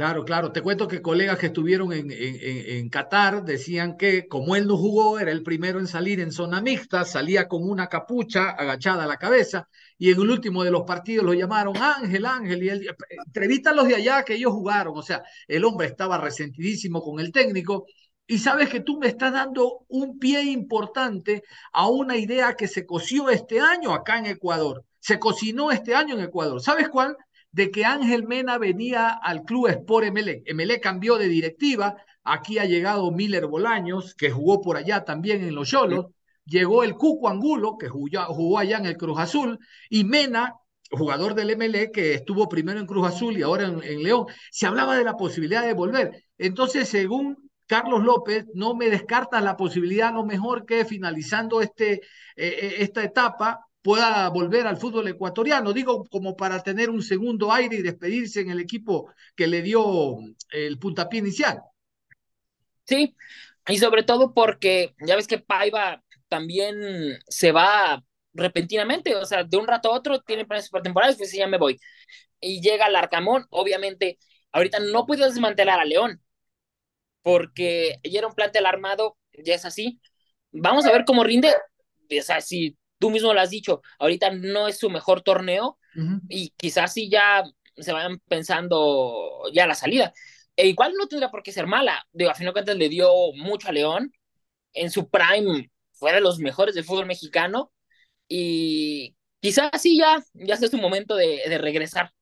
Claro, 0.00 0.24
claro. 0.24 0.50
Te 0.50 0.62
cuento 0.62 0.88
que 0.88 1.02
colegas 1.02 1.38
que 1.38 1.48
estuvieron 1.48 1.92
en, 1.92 2.88
Qatar 2.88 3.44
decían 3.44 3.98
que 3.98 4.26
como 4.28 4.56
él 4.56 4.66
no 4.66 4.78
jugó, 4.78 5.18
era 5.18 5.30
el 5.30 5.42
primero 5.42 5.78
en 5.78 5.86
salir 5.86 6.20
en 6.20 6.32
zona 6.32 6.62
mixta, 6.62 7.04
salía 7.04 7.46
con 7.48 7.68
una 7.68 7.86
capucha 7.88 8.48
agachada 8.48 9.04
a 9.04 9.06
la 9.06 9.18
cabeza 9.18 9.68
y 9.98 10.10
en 10.10 10.18
el 10.18 10.30
último 10.30 10.64
de 10.64 10.70
los 10.70 10.84
partidos 10.84 11.26
lo 11.26 11.34
llamaron 11.34 11.76
Ángel, 11.76 12.24
Ángel, 12.24 12.62
y 12.62 12.68
él, 12.70 12.96
entrevistan 13.26 13.76
los 13.76 13.88
de 13.88 13.96
allá 13.96 14.22
que 14.24 14.36
ellos 14.36 14.52
jugaron. 14.52 14.96
O 14.96 15.02
sea, 15.02 15.22
el 15.46 15.64
hombre 15.66 15.88
estaba 15.88 16.16
resentidísimo 16.16 17.02
con 17.02 17.20
el 17.20 17.30
técnico 17.30 17.84
y 18.26 18.38
sabes 18.38 18.70
que 18.70 18.80
tú 18.80 18.98
me 18.98 19.08
estás 19.08 19.34
dando 19.34 19.84
un 19.88 20.18
pie 20.18 20.44
importante 20.44 21.42
a 21.74 21.90
una 21.90 22.16
idea 22.16 22.54
que 22.54 22.68
se 22.68 22.86
coció 22.86 23.28
este 23.28 23.60
año 23.60 23.92
acá 23.92 24.18
en 24.18 24.24
Ecuador. 24.24 24.82
Se 24.98 25.18
cocinó 25.18 25.70
este 25.70 25.94
año 25.94 26.14
en 26.14 26.22
Ecuador. 26.24 26.62
¿Sabes 26.62 26.88
cuál? 26.88 27.18
De 27.52 27.70
que 27.70 27.84
Ángel 27.84 28.26
Mena 28.26 28.58
venía 28.58 29.08
al 29.10 29.44
club 29.44 29.68
Sport 29.68 30.08
MLE. 30.08 30.42
MLE 30.54 30.80
cambió 30.80 31.18
de 31.18 31.28
directiva, 31.28 31.96
aquí 32.22 32.58
ha 32.58 32.64
llegado 32.64 33.10
Miller 33.10 33.46
Bolaños, 33.46 34.14
que 34.14 34.30
jugó 34.30 34.60
por 34.60 34.76
allá 34.76 35.04
también 35.04 35.42
en 35.42 35.54
los 35.54 35.68
Cholos, 35.68 36.06
llegó 36.44 36.84
el 36.84 36.94
Cuco 36.94 37.28
Angulo, 37.28 37.76
que 37.78 37.88
jugó, 37.88 38.58
allá 38.58 38.78
en 38.78 38.86
el 38.86 38.96
Cruz 38.96 39.18
Azul, 39.18 39.58
y 39.88 40.04
Mena, 40.04 40.54
jugador 40.90 41.34
del 41.34 41.56
MLE, 41.56 41.90
que 41.90 42.14
estuvo 42.14 42.48
primero 42.48 42.80
en 42.80 42.86
Cruz 42.86 43.06
Azul 43.06 43.36
y 43.36 43.42
ahora 43.42 43.66
en, 43.66 44.02
León, 44.02 44.26
se 44.50 44.66
hablaba 44.66 44.96
de 44.96 45.04
la 45.04 45.16
posibilidad 45.16 45.64
de 45.64 45.74
volver. 45.74 46.24
Entonces, 46.38 46.88
según 46.88 47.50
Carlos 47.66 48.02
López, 48.02 48.46
no 48.54 48.74
me 48.74 48.90
descarta 48.90 49.40
la 49.40 49.56
posibilidad, 49.56 50.12
no 50.12 50.24
mejor 50.24 50.66
que 50.66 50.84
finalizando 50.84 51.60
este, 51.60 52.00
eh, 52.36 52.76
esta 52.78 53.04
etapa, 53.04 53.60
pueda 53.82 54.28
volver 54.28 54.66
al 54.66 54.76
fútbol 54.76 55.08
ecuatoriano, 55.08 55.72
digo, 55.72 56.04
como 56.10 56.36
para 56.36 56.62
tener 56.62 56.90
un 56.90 57.02
segundo 57.02 57.52
aire 57.52 57.76
y 57.76 57.82
despedirse 57.82 58.40
en 58.40 58.50
el 58.50 58.60
equipo 58.60 59.12
que 59.34 59.46
le 59.46 59.62
dio 59.62 60.18
el 60.50 60.78
puntapié 60.78 61.20
inicial. 61.20 61.60
Sí, 62.84 63.14
y 63.68 63.78
sobre 63.78 64.02
todo 64.02 64.34
porque 64.34 64.94
ya 65.06 65.16
ves 65.16 65.26
que 65.26 65.38
Paiva 65.38 66.02
también 66.28 67.18
se 67.28 67.52
va 67.52 68.02
repentinamente, 68.32 69.16
o 69.16 69.24
sea, 69.24 69.44
de 69.44 69.56
un 69.56 69.66
rato 69.66 69.90
a 69.92 69.96
otro 69.96 70.20
tiene 70.20 70.46
planes 70.46 70.68
para 70.68 70.82
temporada, 70.82 71.14
pues 71.16 71.32
ya 71.32 71.46
me 71.46 71.58
voy. 71.58 71.78
Y 72.40 72.60
llega 72.60 72.86
el 72.86 72.96
Arcamón, 72.96 73.46
obviamente, 73.50 74.18
ahorita 74.52 74.80
no 74.80 75.06
puedo 75.06 75.26
desmantelar 75.26 75.80
a 75.80 75.84
León, 75.84 76.22
porque 77.22 77.96
ya 78.04 78.18
era 78.20 78.28
un 78.28 78.34
plantel 78.34 78.66
armado, 78.66 79.16
ya 79.32 79.54
es 79.54 79.64
así. 79.64 80.00
Vamos 80.52 80.86
a 80.86 80.92
ver 80.92 81.04
cómo 81.04 81.24
rinde. 81.24 81.50
O 81.50 82.22
sea, 82.22 82.40
si 82.40 82.76
tú 83.00 83.10
mismo 83.10 83.34
lo 83.34 83.40
has 83.40 83.50
dicho, 83.50 83.82
ahorita 83.98 84.30
no 84.30 84.68
es 84.68 84.78
su 84.78 84.90
mejor 84.90 85.22
torneo 85.22 85.78
uh 85.96 86.00
-huh. 86.00 86.20
y 86.28 86.50
quizás 86.50 86.92
sí 86.92 87.10
ya 87.10 87.42
se 87.76 87.92
vayan 87.92 88.20
pensando 88.28 89.42
ya 89.52 89.66
la 89.66 89.74
salida. 89.74 90.12
E 90.54 90.68
igual 90.68 90.92
no 90.96 91.08
tendría 91.08 91.30
por 91.30 91.42
qué 91.42 91.50
ser 91.50 91.66
mala. 91.66 92.06
Digo, 92.12 92.30
a 92.30 92.34
fin 92.34 92.46
de 92.46 92.52
cuentas 92.52 92.76
le 92.76 92.88
dio 92.90 93.10
mucho 93.34 93.68
a 93.68 93.72
León. 93.72 94.12
En 94.74 94.90
su 94.90 95.08
prime 95.08 95.70
fue 95.92 96.12
de 96.12 96.20
los 96.20 96.38
mejores 96.38 96.74
del 96.74 96.84
fútbol 96.84 97.06
mexicano. 97.06 97.72
Y 98.28 99.16
quizás 99.40 99.70
sí 99.80 99.96
ya, 99.98 100.22
ya 100.34 100.54
es 100.54 100.70
su 100.70 100.76
momento 100.76 101.16
de, 101.16 101.40
de 101.48 101.58
regresar. 101.58 102.12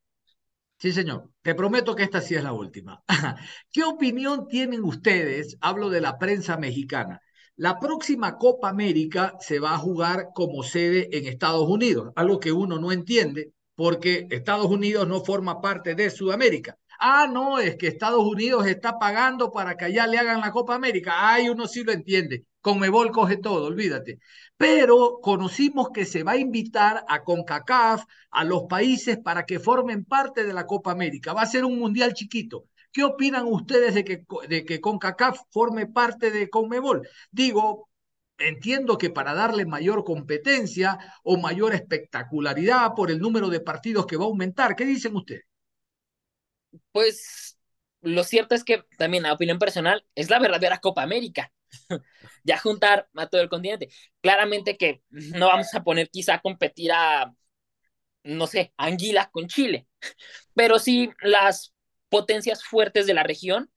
Sí, 0.78 0.92
señor. 0.92 1.28
Te 1.42 1.56
prometo 1.56 1.96
que 1.96 2.04
esta 2.04 2.20
sí 2.20 2.36
es 2.36 2.44
la 2.44 2.52
última. 2.52 3.02
¿Qué 3.72 3.82
opinión 3.82 4.46
tienen 4.46 4.84
ustedes? 4.84 5.56
Hablo 5.60 5.90
de 5.90 6.00
la 6.00 6.18
prensa 6.18 6.56
mexicana 6.56 7.20
la 7.58 7.78
próxima 7.78 8.38
Copa 8.38 8.68
América 8.68 9.36
se 9.40 9.58
va 9.58 9.74
a 9.74 9.78
jugar 9.78 10.28
como 10.34 10.62
sede 10.62 11.08
en 11.16 11.26
Estados 11.26 11.68
Unidos, 11.68 12.12
algo 12.16 12.38
que 12.40 12.52
uno 12.52 12.78
no 12.78 12.92
entiende 12.92 13.52
porque 13.74 14.26
Estados 14.30 14.66
Unidos 14.66 15.06
no 15.06 15.24
forma 15.24 15.60
parte 15.60 15.94
de 15.94 16.10
Sudamérica. 16.10 16.76
Ah, 17.00 17.28
no, 17.30 17.58
es 17.58 17.76
que 17.76 17.88
Estados 17.88 18.24
Unidos 18.24 18.66
está 18.66 18.98
pagando 18.98 19.52
para 19.52 19.76
que 19.76 19.86
allá 19.86 20.06
le 20.06 20.18
hagan 20.18 20.40
la 20.40 20.50
Copa 20.52 20.74
América. 20.74 21.12
Ay, 21.32 21.48
uno 21.48 21.66
sí 21.68 21.84
lo 21.84 21.92
entiende. 21.92 22.44
Conmebol 22.60 23.10
coge 23.12 23.36
todo, 23.36 23.66
olvídate. 23.66 24.18
Pero 24.56 25.18
conocimos 25.22 25.90
que 25.90 26.04
se 26.04 26.22
va 26.24 26.32
a 26.32 26.36
invitar 26.38 27.04
a 27.08 27.22
CONCACAF, 27.22 28.04
a 28.30 28.44
los 28.44 28.64
países 28.68 29.18
para 29.18 29.46
que 29.46 29.60
formen 29.60 30.04
parte 30.04 30.44
de 30.44 30.52
la 30.52 30.66
Copa 30.66 30.90
América. 30.92 31.32
Va 31.32 31.42
a 31.42 31.46
ser 31.46 31.64
un 31.64 31.78
mundial 31.78 32.14
chiquito. 32.14 32.64
¿Qué 32.92 33.04
opinan 33.04 33.46
ustedes 33.46 33.94
de 33.94 34.04
que, 34.04 34.24
de 34.48 34.64
que 34.64 34.80
CONCACAF 34.80 35.40
forme 35.50 35.86
parte 35.86 36.30
de 36.30 36.48
CONMEBOL? 36.48 37.08
Digo, 37.30 37.88
entiendo 38.38 38.98
que 38.98 39.10
para 39.10 39.34
darle 39.34 39.66
mayor 39.66 40.04
competencia 40.04 40.98
o 41.22 41.36
mayor 41.36 41.74
espectacularidad 41.74 42.94
por 42.94 43.10
el 43.10 43.18
número 43.18 43.48
de 43.48 43.60
partidos 43.60 44.06
que 44.06 44.16
va 44.16 44.24
a 44.24 44.28
aumentar. 44.28 44.76
¿Qué 44.76 44.84
dicen 44.84 45.16
ustedes? 45.16 45.44
Pues 46.92 47.58
lo 48.00 48.24
cierto 48.24 48.54
es 48.54 48.64
que 48.64 48.84
también, 48.96 49.26
a 49.26 49.32
opinión 49.32 49.58
personal, 49.58 50.06
es 50.14 50.30
la 50.30 50.38
verdadera 50.38 50.78
Copa 50.78 51.02
América. 51.02 51.52
ya 52.44 52.58
juntar 52.58 53.08
a 53.14 53.26
todo 53.26 53.40
el 53.40 53.48
continente. 53.48 53.90
Claramente 54.20 54.76
que 54.76 55.02
no 55.10 55.48
vamos 55.48 55.74
a 55.74 55.82
poner 55.82 56.08
quizá 56.10 56.34
a 56.34 56.40
competir 56.40 56.92
a, 56.92 57.34
no 58.24 58.46
sé, 58.46 58.72
Anguila 58.76 59.30
con 59.30 59.48
Chile, 59.48 59.86
pero 60.54 60.78
sí 60.78 61.10
las 61.20 61.74
potencias 62.08 62.64
fuertes 62.64 63.06
de 63.06 63.14
la 63.14 63.22
región, 63.22 63.70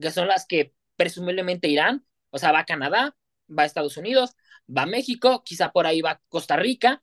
que 0.00 0.10
son 0.10 0.28
las 0.28 0.46
que 0.46 0.74
presumiblemente 0.96 1.68
irán, 1.68 2.06
o 2.30 2.38
sea, 2.38 2.52
va 2.52 2.64
Canadá, 2.64 3.16
va 3.56 3.64
Estados 3.64 3.96
Unidos, 3.96 4.36
va 4.68 4.86
México, 4.86 5.42
quizá 5.44 5.72
por 5.72 5.86
ahí 5.86 6.00
va 6.02 6.20
Costa 6.28 6.56
Rica, 6.56 7.02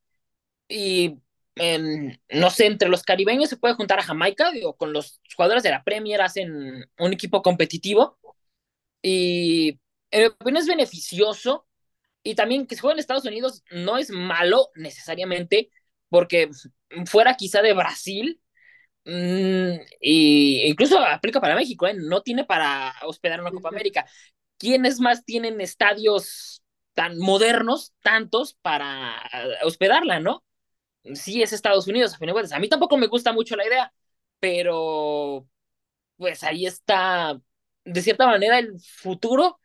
y 0.67 1.17
en, 1.56 2.21
no 2.30 2.50
sé, 2.50 2.65
entre 2.67 2.89
los 2.89 3.04
caribeños 3.04 3.50
se 3.50 3.58
puede 3.58 3.76
juntar 3.76 4.00
a 4.00 4.04
Jamaica, 4.04 4.52
digo, 4.52 4.76
con 4.76 4.93
los 4.93 5.21
jugadores 5.36 5.63
de 5.63 5.71
la 5.71 5.84
Premier 5.84 6.21
hacen 6.21 6.86
un 7.00 7.13
equipo 7.13 7.41
competitivo, 7.41 8.19
y 9.02 9.80
en 10.12 10.21
mi 10.21 10.26
opinión 10.28 10.58
es 10.58 10.67
beneficioso, 10.67 11.67
y 12.24 12.36
también 12.36 12.67
que 12.67 12.76
se 12.76 12.82
juegue 12.82 12.93
en 12.95 13.00
Estados 13.00 13.26
Unidos 13.26 13.63
no 13.71 13.98
es 13.98 14.10
malo 14.10 14.69
necesariamente, 14.76 15.69
porque 16.10 16.50
fuera 17.06 17.36
quizá 17.36 17.62
de 17.62 17.74
Brasil, 17.74 18.41
Mm, 19.05 19.81
y 20.01 20.67
incluso 20.67 20.99
aplica 20.99 21.39
para 21.39 21.55
México, 21.55 21.85
¿eh? 21.87 21.93
no 21.95 22.21
tiene 22.23 22.43
para 22.43 22.93
hospedar 23.03 23.39
una 23.39 23.51
Copa 23.51 23.69
América. 23.69 24.05
¿Quiénes 24.57 24.99
más 24.99 25.23
tienen 25.25 25.61
estadios 25.61 26.63
tan 26.93 27.17
modernos, 27.19 27.93
tantos, 28.01 28.55
para 28.61 29.21
hospedarla, 29.63 30.19
no? 30.19 30.43
Sí, 31.13 31.43
es 31.43 31.53
Estados 31.53 31.87
Unidos, 31.87 32.13
a 32.15 32.17
fin 32.17 32.27
de 32.27 32.33
cuentas. 32.33 32.53
A 32.53 32.59
mí 32.59 32.67
tampoco 32.67 32.97
me 32.97 33.07
gusta 33.07 33.31
mucho 33.33 33.55
la 33.55 33.67
idea, 33.67 33.93
pero 34.39 35.47
pues 36.17 36.43
ahí 36.43 36.65
está, 36.65 37.39
de 37.85 38.01
cierta 38.01 38.27
manera, 38.27 38.59
el 38.59 38.79
futuro, 38.79 39.59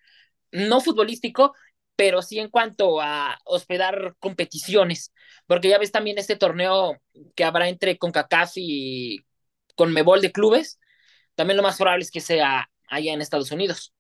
no 0.53 0.81
futbolístico, 0.81 1.55
pero 1.96 2.22
sí 2.22 2.38
en 2.38 2.50
cuanto 2.50 3.00
a 3.00 3.38
hospedar 3.44 4.16
competiciones, 4.18 5.12
porque 5.46 5.68
ya 5.68 5.79
ves 5.79 5.92
también 5.92 6.18
este 6.18 6.37
torneo 6.37 6.98
que 7.35 7.44
habrá 7.44 7.68
entre 7.68 7.98
CONCACAF 7.98 8.53
y 8.57 9.24
con 9.81 9.95
Mebol 9.95 10.21
de 10.21 10.31
clubes, 10.31 10.79
también 11.35 11.57
lo 11.57 11.62
más 11.62 11.79
probable 11.79 12.03
es 12.03 12.11
que 12.11 12.21
sea 12.21 12.71
allá 12.87 13.14
en 13.14 13.23
Estados 13.23 13.51
Unidos. 13.51 13.95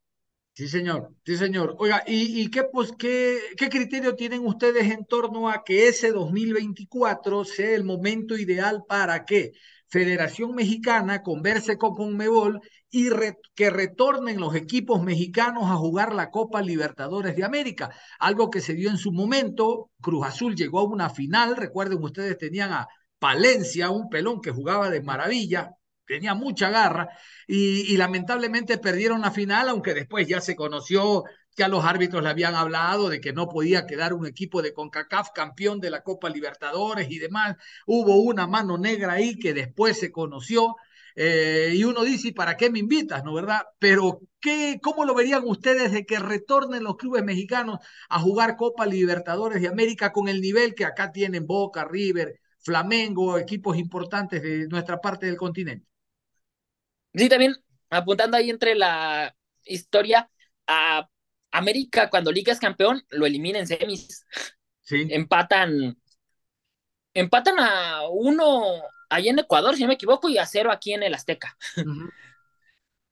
Sí, 0.52 0.68
señor, 0.68 1.14
sí, 1.24 1.38
señor. 1.38 1.74
Oiga, 1.78 2.04
¿y, 2.06 2.50
qué, 2.50 2.64
pues, 2.64 2.92
qué, 2.98 3.38
qué 3.56 3.70
criterio 3.70 4.14
tienen 4.14 4.44
ustedes 4.44 4.90
en 4.90 5.06
torno 5.06 5.48
a 5.48 5.64
que 5.64 5.88
ese 5.88 6.12
2024 6.12 7.46
sea 7.46 7.74
el 7.74 7.84
momento 7.84 8.36
ideal 8.36 8.82
para 8.86 9.24
que 9.24 9.52
Federación 9.88 10.54
Mexicana 10.54 11.22
converse 11.22 11.78
con 11.78 11.94
Conmebol 11.94 12.60
y 12.90 13.08
que 13.54 13.70
retornen 13.70 14.38
los 14.38 14.54
equipos 14.54 15.02
mexicanos 15.02 15.64
a 15.64 15.76
jugar 15.76 16.14
la 16.14 16.30
Copa 16.30 16.60
Libertadores 16.60 17.34
de 17.36 17.44
América? 17.44 17.88
Algo 18.18 18.50
que 18.50 18.60
se 18.60 18.74
dio 18.74 18.90
en 18.90 18.98
su 18.98 19.12
momento, 19.12 19.92
Cruz 20.02 20.26
Azul 20.26 20.54
llegó 20.54 20.80
a 20.80 20.84
una 20.84 21.08
final, 21.08 21.56
recuerden 21.56 22.02
ustedes 22.02 22.36
tenían 22.36 22.70
a 22.70 22.86
Palencia, 23.20 23.90
un 23.90 24.08
pelón 24.08 24.40
que 24.40 24.50
jugaba 24.50 24.90
de 24.90 25.02
maravilla, 25.02 25.76
tenía 26.06 26.34
mucha 26.34 26.70
garra 26.70 27.08
y, 27.46 27.92
y, 27.92 27.96
lamentablemente 27.96 28.78
perdieron 28.78 29.20
la 29.20 29.30
final, 29.30 29.68
aunque 29.68 29.94
después 29.94 30.26
ya 30.26 30.40
se 30.40 30.56
conoció 30.56 31.24
que 31.56 31.64
a 31.64 31.68
los 31.68 31.84
árbitros 31.84 32.22
le 32.22 32.30
habían 32.30 32.54
hablado 32.54 33.08
de 33.08 33.20
que 33.20 33.32
no 33.32 33.48
podía 33.48 33.86
quedar 33.86 34.14
un 34.14 34.26
equipo 34.26 34.62
de 34.62 34.72
CONCACAF 34.72 35.30
campeón 35.34 35.80
de 35.80 35.90
la 35.90 36.02
Copa 36.02 36.28
Libertadores 36.30 37.10
y 37.10 37.18
demás. 37.18 37.56
Hubo 37.86 38.16
una 38.16 38.46
mano 38.46 38.78
negra 38.78 39.14
ahí 39.14 39.38
que 39.38 39.52
después 39.54 39.98
se 39.98 40.12
conoció. 40.12 40.76
Eh, 41.16 41.72
y 41.74 41.84
uno 41.84 42.02
dice, 42.04 42.32
¿para 42.32 42.56
qué 42.56 42.70
me 42.70 42.78
invitas? 42.78 43.24
¿No 43.24 43.34
verdad? 43.34 43.62
Pero, 43.78 44.20
¿qué, 44.40 44.78
¿cómo 44.82 45.04
lo 45.04 45.14
verían 45.14 45.42
ustedes 45.44 45.92
de 45.92 46.06
que 46.06 46.18
retornen 46.18 46.84
los 46.84 46.96
clubes 46.96 47.24
mexicanos 47.24 47.78
a 48.08 48.20
jugar 48.20 48.56
Copa 48.56 48.86
Libertadores 48.86 49.60
de 49.60 49.68
América 49.68 50.12
con 50.12 50.28
el 50.28 50.40
nivel 50.40 50.74
que 50.74 50.84
acá 50.84 51.12
tienen 51.12 51.46
Boca, 51.46 51.84
River, 51.84 52.40
Flamengo, 52.60 53.38
equipos 53.38 53.76
importantes 53.76 54.42
de 54.42 54.68
nuestra 54.68 55.00
parte 55.00 55.26
del 55.26 55.36
continente? 55.36 55.86
Sí, 57.14 57.28
también 57.28 57.56
apuntando 57.90 58.36
ahí 58.36 58.50
entre 58.50 58.74
la 58.74 59.34
historia, 59.64 60.30
a 60.66 61.08
América 61.50 62.08
cuando 62.10 62.30
Liga 62.30 62.52
es 62.52 62.60
campeón 62.60 63.04
lo 63.10 63.26
elimina 63.26 63.58
en 63.58 63.66
semis. 63.66 64.24
Sí. 64.82 65.06
Empatan, 65.10 65.96
empatan 67.14 67.58
a 67.58 68.08
uno 68.08 68.82
allá 69.08 69.30
en 69.30 69.38
Ecuador, 69.40 69.74
si 69.74 69.82
no 69.82 69.88
me 69.88 69.94
equivoco, 69.94 70.28
y 70.28 70.38
a 70.38 70.46
cero 70.46 70.70
aquí 70.70 70.92
en 70.92 71.02
el 71.02 71.14
Azteca. 71.14 71.56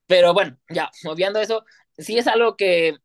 Pero 0.06 0.32
bueno, 0.32 0.58
ya, 0.68 0.90
obviando 1.04 1.40
eso, 1.40 1.64
sí 1.96 2.16
es 2.18 2.26
algo 2.26 2.56
que, 2.56 2.96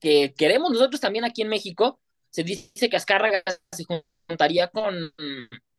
que 0.00 0.34
queremos 0.36 0.70
nosotros 0.70 1.00
también 1.00 1.24
aquí 1.24 1.42
en 1.42 1.48
México. 1.48 2.00
Se 2.30 2.42
dice 2.44 2.88
que 2.88 2.96
Azcárraga 2.96 3.42
se 3.72 3.84
juntaría 4.26 4.68
con, 4.68 5.12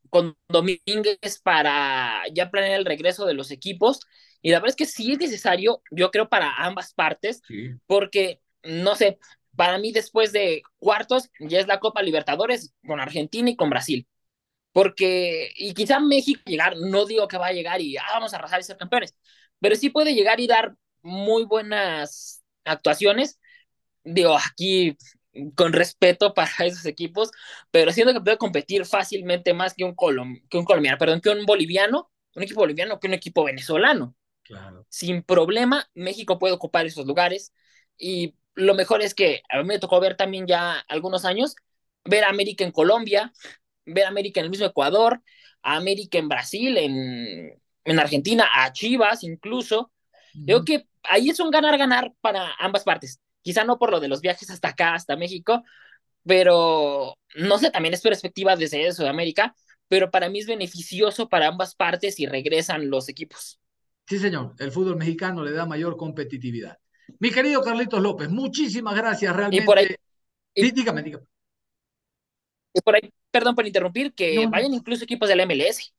con 0.09 0.35
Domínguez 0.49 1.39
para 1.43 2.23
ya 2.33 2.49
planear 2.51 2.79
el 2.79 2.85
regreso 2.85 3.25
de 3.25 3.33
los 3.33 3.51
equipos. 3.51 3.99
Y 4.41 4.51
la 4.51 4.57
verdad 4.59 4.69
es 4.71 4.75
que 4.75 4.85
sí 4.85 5.11
es 5.13 5.19
necesario, 5.19 5.81
yo 5.91 6.11
creo, 6.11 6.29
para 6.29 6.55
ambas 6.57 6.93
partes, 6.93 7.41
Sí. 7.47 7.79
porque, 7.87 8.41
no 8.63 8.95
sé, 8.95 9.19
para 9.55 9.77
mí 9.77 9.91
después 9.91 10.31
de 10.31 10.61
cuartos 10.79 11.29
ya 11.39 11.59
es 11.59 11.67
la 11.67 11.79
Copa 11.79 12.01
Libertadores 12.01 12.73
con 12.85 12.99
Argentina 12.99 13.49
y 13.49 13.55
con 13.55 13.69
Brasil. 13.69 14.07
Porque, 14.71 15.51
y 15.55 15.73
quizá 15.73 15.99
México 15.99 16.41
llegar, 16.45 16.77
no 16.77 17.05
digo 17.05 17.27
que 17.27 17.37
va 17.37 17.47
a 17.47 17.53
llegar 17.53 17.81
y 17.81 17.97
ah, 17.97 18.03
vamos 18.13 18.33
a 18.33 18.37
arrasar 18.37 18.59
y 18.59 18.63
ser 18.63 18.77
campeones, 18.77 19.15
pero 19.59 19.75
sí 19.75 19.89
puede 19.89 20.13
llegar 20.13 20.39
y 20.39 20.47
dar 20.47 20.75
muy 21.01 21.43
buenas 21.45 22.43
actuaciones. 22.65 23.39
Digo, 24.03 24.37
aquí 24.37 24.97
con 25.55 25.73
respeto 25.73 26.33
para 26.33 26.51
esos 26.65 26.85
equipos, 26.85 27.31
pero 27.71 27.91
siento 27.91 28.13
que 28.13 28.21
puede 28.21 28.37
competir 28.37 28.85
fácilmente 28.85 29.53
más 29.53 29.73
que 29.73 29.83
un, 29.83 29.95
colom 29.95 30.39
que 30.49 30.57
un 30.57 30.65
colombiano, 30.65 30.97
perdón, 30.97 31.21
que 31.21 31.29
un 31.29 31.45
boliviano, 31.45 32.11
un 32.35 32.43
equipo 32.43 32.61
boliviano 32.61 32.99
que 32.99 33.07
un 33.07 33.13
equipo 33.13 33.43
venezolano. 33.43 34.15
Claro. 34.43 34.85
Sin 34.89 35.21
problema, 35.21 35.87
México 35.93 36.39
puede 36.39 36.53
ocupar 36.53 36.85
esos 36.85 37.05
lugares 37.05 37.53
y 37.97 38.35
lo 38.55 38.73
mejor 38.73 39.01
es 39.01 39.13
que 39.13 39.43
a 39.49 39.59
mí 39.59 39.63
me 39.63 39.79
tocó 39.79 39.99
ver 39.99 40.15
también 40.15 40.47
ya 40.47 40.79
algunos 40.87 41.23
años, 41.23 41.55
ver 42.03 42.23
a 42.23 42.29
América 42.29 42.63
en 42.63 42.71
Colombia, 42.71 43.31
ver 43.85 44.05
a 44.05 44.09
América 44.09 44.39
en 44.39 44.45
el 44.45 44.49
mismo 44.49 44.65
Ecuador, 44.65 45.21
a 45.61 45.75
América 45.75 46.17
en 46.17 46.29
Brasil, 46.29 46.77
en, 46.77 47.61
en 47.85 47.99
Argentina, 47.99 48.47
a 48.53 48.73
Chivas 48.73 49.23
incluso. 49.23 49.91
Creo 50.45 50.63
que 50.63 50.87
ahí 51.03 51.29
es 51.29 51.39
un 51.39 51.51
ganar-ganar 51.51 52.13
para 52.21 52.53
ambas 52.59 52.83
partes. 52.83 53.19
Quizá 53.41 53.63
no 53.63 53.77
por 53.79 53.91
lo 53.91 53.99
de 53.99 54.07
los 54.07 54.21
viajes 54.21 54.49
hasta 54.49 54.69
acá, 54.69 54.93
hasta 54.95 55.15
México, 55.15 55.63
pero 56.25 57.15
no 57.35 57.57
sé, 57.59 57.71
también 57.71 57.93
es 57.93 58.01
perspectiva 58.01 58.55
desde 58.55 58.91
Sudamérica, 58.93 59.55
pero 59.87 60.11
para 60.11 60.29
mí 60.29 60.39
es 60.39 60.47
beneficioso 60.47 61.29
para 61.29 61.47
ambas 61.47 61.75
partes 61.75 62.15
si 62.15 62.25
regresan 62.27 62.89
los 62.89 63.09
equipos. 63.09 63.59
Sí, 64.07 64.17
señor, 64.19 64.55
el 64.59 64.71
fútbol 64.71 64.97
mexicano 64.97 65.43
le 65.43 65.51
da 65.51 65.65
mayor 65.65 65.95
competitividad. 65.95 66.77
Mi 67.19 67.31
querido 67.31 67.61
Carlitos 67.61 68.01
López, 68.01 68.29
muchísimas 68.29 68.95
gracias 68.95 69.35
realmente. 69.35 69.63
Y 69.63 69.65
por 69.65 69.77
ahí, 69.77 69.87
y, 70.55 70.71
dígame, 70.71 71.03
dígame. 71.03 71.25
y 72.73 72.81
por 72.81 72.95
ahí, 72.95 73.11
perdón 73.31 73.55
por 73.55 73.67
interrumpir, 73.67 74.13
que 74.13 74.35
No, 74.35 74.49
no. 74.49 74.51
vayan 74.51 74.73
incluso 74.73 75.03
equipos 75.03 75.29
del 75.29 75.39
MLS. 75.41 75.93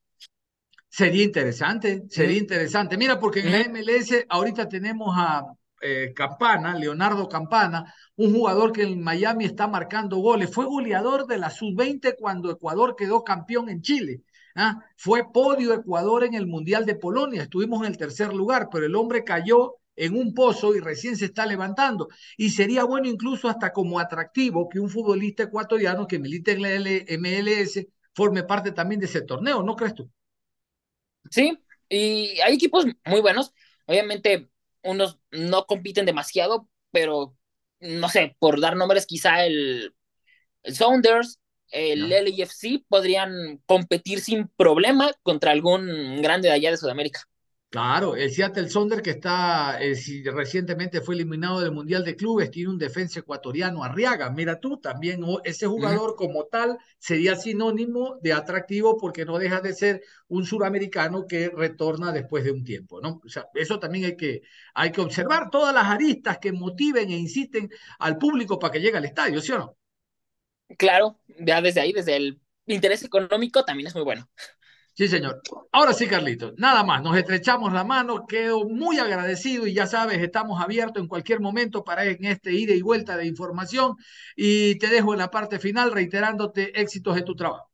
Sería 0.88 1.24
interesante, 1.24 2.04
sería 2.08 2.38
interesante. 2.38 2.96
Mira, 2.96 3.18
porque 3.18 3.40
en 3.40 3.52
la 3.52 3.60
MLS 3.60 4.26
ahorita 4.28 4.68
tenemos 4.68 5.14
a 5.16 5.44
eh, 5.80 6.12
Campana, 6.14 6.74
Leonardo 6.74 7.28
Campana, 7.28 7.94
un 8.16 8.34
jugador 8.34 8.72
que 8.72 8.82
en 8.82 9.02
Miami 9.02 9.44
está 9.44 9.66
marcando 9.66 10.18
goles. 10.18 10.52
Fue 10.52 10.64
goleador 10.66 11.26
de 11.26 11.38
la 11.38 11.50
sub-20 11.50 12.16
cuando 12.18 12.50
Ecuador 12.50 12.96
quedó 12.96 13.24
campeón 13.24 13.68
en 13.68 13.82
Chile. 13.82 14.22
¿ah? 14.56 14.84
Fue 14.96 15.32
podio 15.32 15.72
Ecuador 15.74 16.24
en 16.24 16.34
el 16.34 16.46
Mundial 16.46 16.86
de 16.86 16.96
Polonia. 16.96 17.42
Estuvimos 17.42 17.80
en 17.80 17.92
el 17.92 17.96
tercer 17.98 18.34
lugar, 18.34 18.68
pero 18.70 18.86
el 18.86 18.94
hombre 18.94 19.24
cayó 19.24 19.76
en 19.96 20.16
un 20.16 20.34
pozo 20.34 20.74
y 20.74 20.80
recién 20.80 21.16
se 21.16 21.26
está 21.26 21.46
levantando. 21.46 22.08
Y 22.36 22.50
sería 22.50 22.84
bueno 22.84 23.08
incluso 23.08 23.48
hasta 23.48 23.72
como 23.72 23.98
atractivo 23.98 24.68
que 24.68 24.80
un 24.80 24.88
futbolista 24.88 25.44
ecuatoriano 25.44 26.06
que 26.06 26.18
milite 26.18 26.52
en 26.52 26.62
la 26.62 26.70
MLS 27.18 27.86
forme 28.14 28.42
parte 28.42 28.72
también 28.72 29.00
de 29.00 29.06
ese 29.06 29.22
torneo, 29.22 29.62
¿no 29.62 29.76
crees 29.76 29.94
tú? 29.94 30.10
Sí, 31.30 31.58
y 31.88 32.38
hay 32.40 32.54
equipos 32.54 32.86
muy 33.04 33.20
buenos. 33.20 33.52
Obviamente, 33.86 34.49
unos 34.82 35.18
no 35.30 35.66
compiten 35.66 36.06
demasiado, 36.06 36.68
pero 36.90 37.36
no 37.80 38.08
sé, 38.08 38.36
por 38.38 38.60
dar 38.60 38.76
nombres, 38.76 39.06
quizá 39.06 39.44
el, 39.46 39.94
el 40.64 40.76
Sounders, 40.76 41.40
el 41.70 42.08
Ya. 42.08 42.08
LAFC 42.10 42.84
podrían 42.88 43.58
competir 43.66 44.20
sin 44.20 44.48
problema 44.48 45.12
contra 45.22 45.52
algún 45.52 46.22
grande 46.22 46.48
de 46.48 46.54
allá 46.54 46.70
de 46.72 46.78
Sudamérica. 46.78 47.22
Claro, 47.70 48.16
el 48.16 48.32
Seattle 48.32 48.68
Sonder 48.68 49.00
que 49.00 49.10
está, 49.10 49.80
eh, 49.80 49.94
si 49.94 50.24
recientemente 50.24 51.00
fue 51.00 51.14
eliminado 51.14 51.60
del 51.60 51.70
Mundial 51.70 52.04
de 52.04 52.16
Clubes, 52.16 52.50
tiene 52.50 52.68
un 52.70 52.78
defensa 52.78 53.20
ecuatoriano, 53.20 53.84
Arriaga. 53.84 54.28
Mira 54.30 54.58
tú, 54.58 54.78
también 54.80 55.22
o- 55.22 55.40
ese 55.44 55.68
jugador 55.68 56.16
como 56.16 56.46
tal 56.46 56.78
sería 56.98 57.36
sinónimo 57.36 58.18
de 58.22 58.32
atractivo 58.32 58.96
porque 58.98 59.24
no 59.24 59.38
deja 59.38 59.60
de 59.60 59.72
ser 59.72 60.02
un 60.26 60.44
suramericano 60.46 61.26
que 61.28 61.48
retorna 61.48 62.10
después 62.12 62.42
de 62.42 62.50
un 62.50 62.64
tiempo, 62.64 63.00
¿no? 63.00 63.20
O 63.24 63.28
sea, 63.28 63.46
eso 63.54 63.78
también 63.78 64.04
hay 64.06 64.16
que, 64.16 64.42
hay 64.74 64.90
que 64.90 65.00
observar 65.00 65.48
todas 65.50 65.72
las 65.72 65.84
aristas 65.86 66.38
que 66.38 66.50
motiven 66.52 67.08
e 67.10 67.16
insisten 67.18 67.70
al 68.00 68.18
público 68.18 68.58
para 68.58 68.72
que 68.72 68.80
llegue 68.80 68.98
al 68.98 69.04
estadio, 69.04 69.40
¿sí 69.40 69.52
o 69.52 69.58
no? 69.58 69.76
Claro, 70.78 71.18
ya 71.38 71.60
desde 71.60 71.80
ahí, 71.80 71.92
desde 71.92 72.16
el 72.16 72.40
interés 72.66 73.02
económico, 73.02 73.64
también 73.64 73.88
es 73.88 73.94
muy 73.94 74.04
bueno. 74.04 74.28
Sí, 75.00 75.08
señor. 75.08 75.40
Ahora 75.72 75.94
sí, 75.94 76.06
Carlitos, 76.06 76.52
nada 76.58 76.84
más, 76.84 77.02
nos 77.02 77.16
estrechamos 77.16 77.72
la 77.72 77.84
mano, 77.84 78.26
quedo 78.26 78.68
muy 78.68 78.98
agradecido 78.98 79.66
y 79.66 79.72
ya 79.72 79.86
sabes, 79.86 80.18
estamos 80.18 80.62
abiertos 80.62 81.02
en 81.02 81.08
cualquier 81.08 81.40
momento 81.40 81.84
para 81.84 82.04
en 82.04 82.22
este 82.26 82.52
ida 82.52 82.74
y 82.74 82.82
vuelta 82.82 83.16
de 83.16 83.24
información 83.24 83.96
y 84.36 84.76
te 84.76 84.88
dejo 84.88 85.14
en 85.14 85.20
la 85.20 85.30
parte 85.30 85.58
final 85.58 85.90
reiterándote 85.90 86.78
éxitos 86.78 87.16
en 87.16 87.24
tu 87.24 87.34
trabajo. 87.34 87.70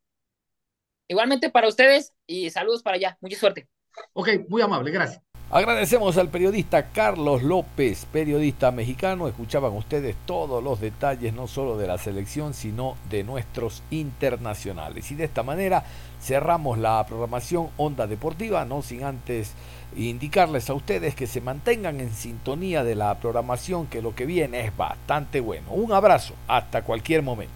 Igualmente 1.09 1.51
para 1.51 1.67
ustedes 1.67 2.13
y 2.29 2.49
saludos 2.51 2.85
para 2.85 2.95
allá. 2.95 3.19
Mucha 3.21 3.37
suerte. 3.37 3.67
Ok, 4.13 4.29
muy 4.49 4.63
amable, 4.63 4.93
gracias. 4.93 5.21
Agradecemos 5.49 6.19
al 6.19 6.29
periodista 6.29 6.91
Carlos 6.91 7.45
López, 7.45 8.05
periodista 8.13 8.73
mexicano. 8.73 9.29
Escuchaban 9.29 9.73
ustedes 9.75 10.17
todos 10.27 10.63
los 10.63 10.81
detalles, 10.81 11.35
no 11.35 11.47
solo 11.47 11.79
de 11.79 11.87
la 11.87 11.99
selección, 11.99 12.53
sino 12.53 12.97
de 13.11 13.23
nuestros 13.23 13.85
internacionales. 13.91 15.09
Y 15.13 15.15
de 15.15 15.23
esta 15.23 15.45
manera 15.45 15.85
cerramos 16.27 16.77
la 16.77 17.07
programación 17.07 17.69
Onda 17.77 18.09
Deportiva, 18.09 18.65
no 18.65 18.83
sin 18.83 19.05
antes 19.05 19.53
indicarles 19.95 20.69
a 20.69 20.75
ustedes 20.75 21.15
que 21.15 21.29
se 21.29 21.41
mantengan 21.41 22.01
en 22.01 22.13
sintonía 22.13 22.83
de 22.83 22.97
la 22.97 23.15
programación, 23.15 23.87
que 23.87 24.03
lo 24.03 24.15
que 24.15 24.27
viene 24.27 24.67
es 24.67 24.77
bastante 24.77 25.39
bueno. 25.41 25.71
Un 25.71 25.93
abrazo, 25.93 26.35
hasta 26.49 26.83
cualquier 26.83 27.23
momento. 27.23 27.55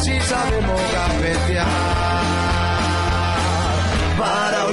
Si 0.00 0.18
sabemos 0.20 0.80
gambetear 0.92 1.66
para 4.18 4.64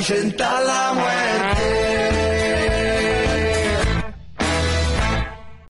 la 0.63 0.93
muerte. 0.93 1.82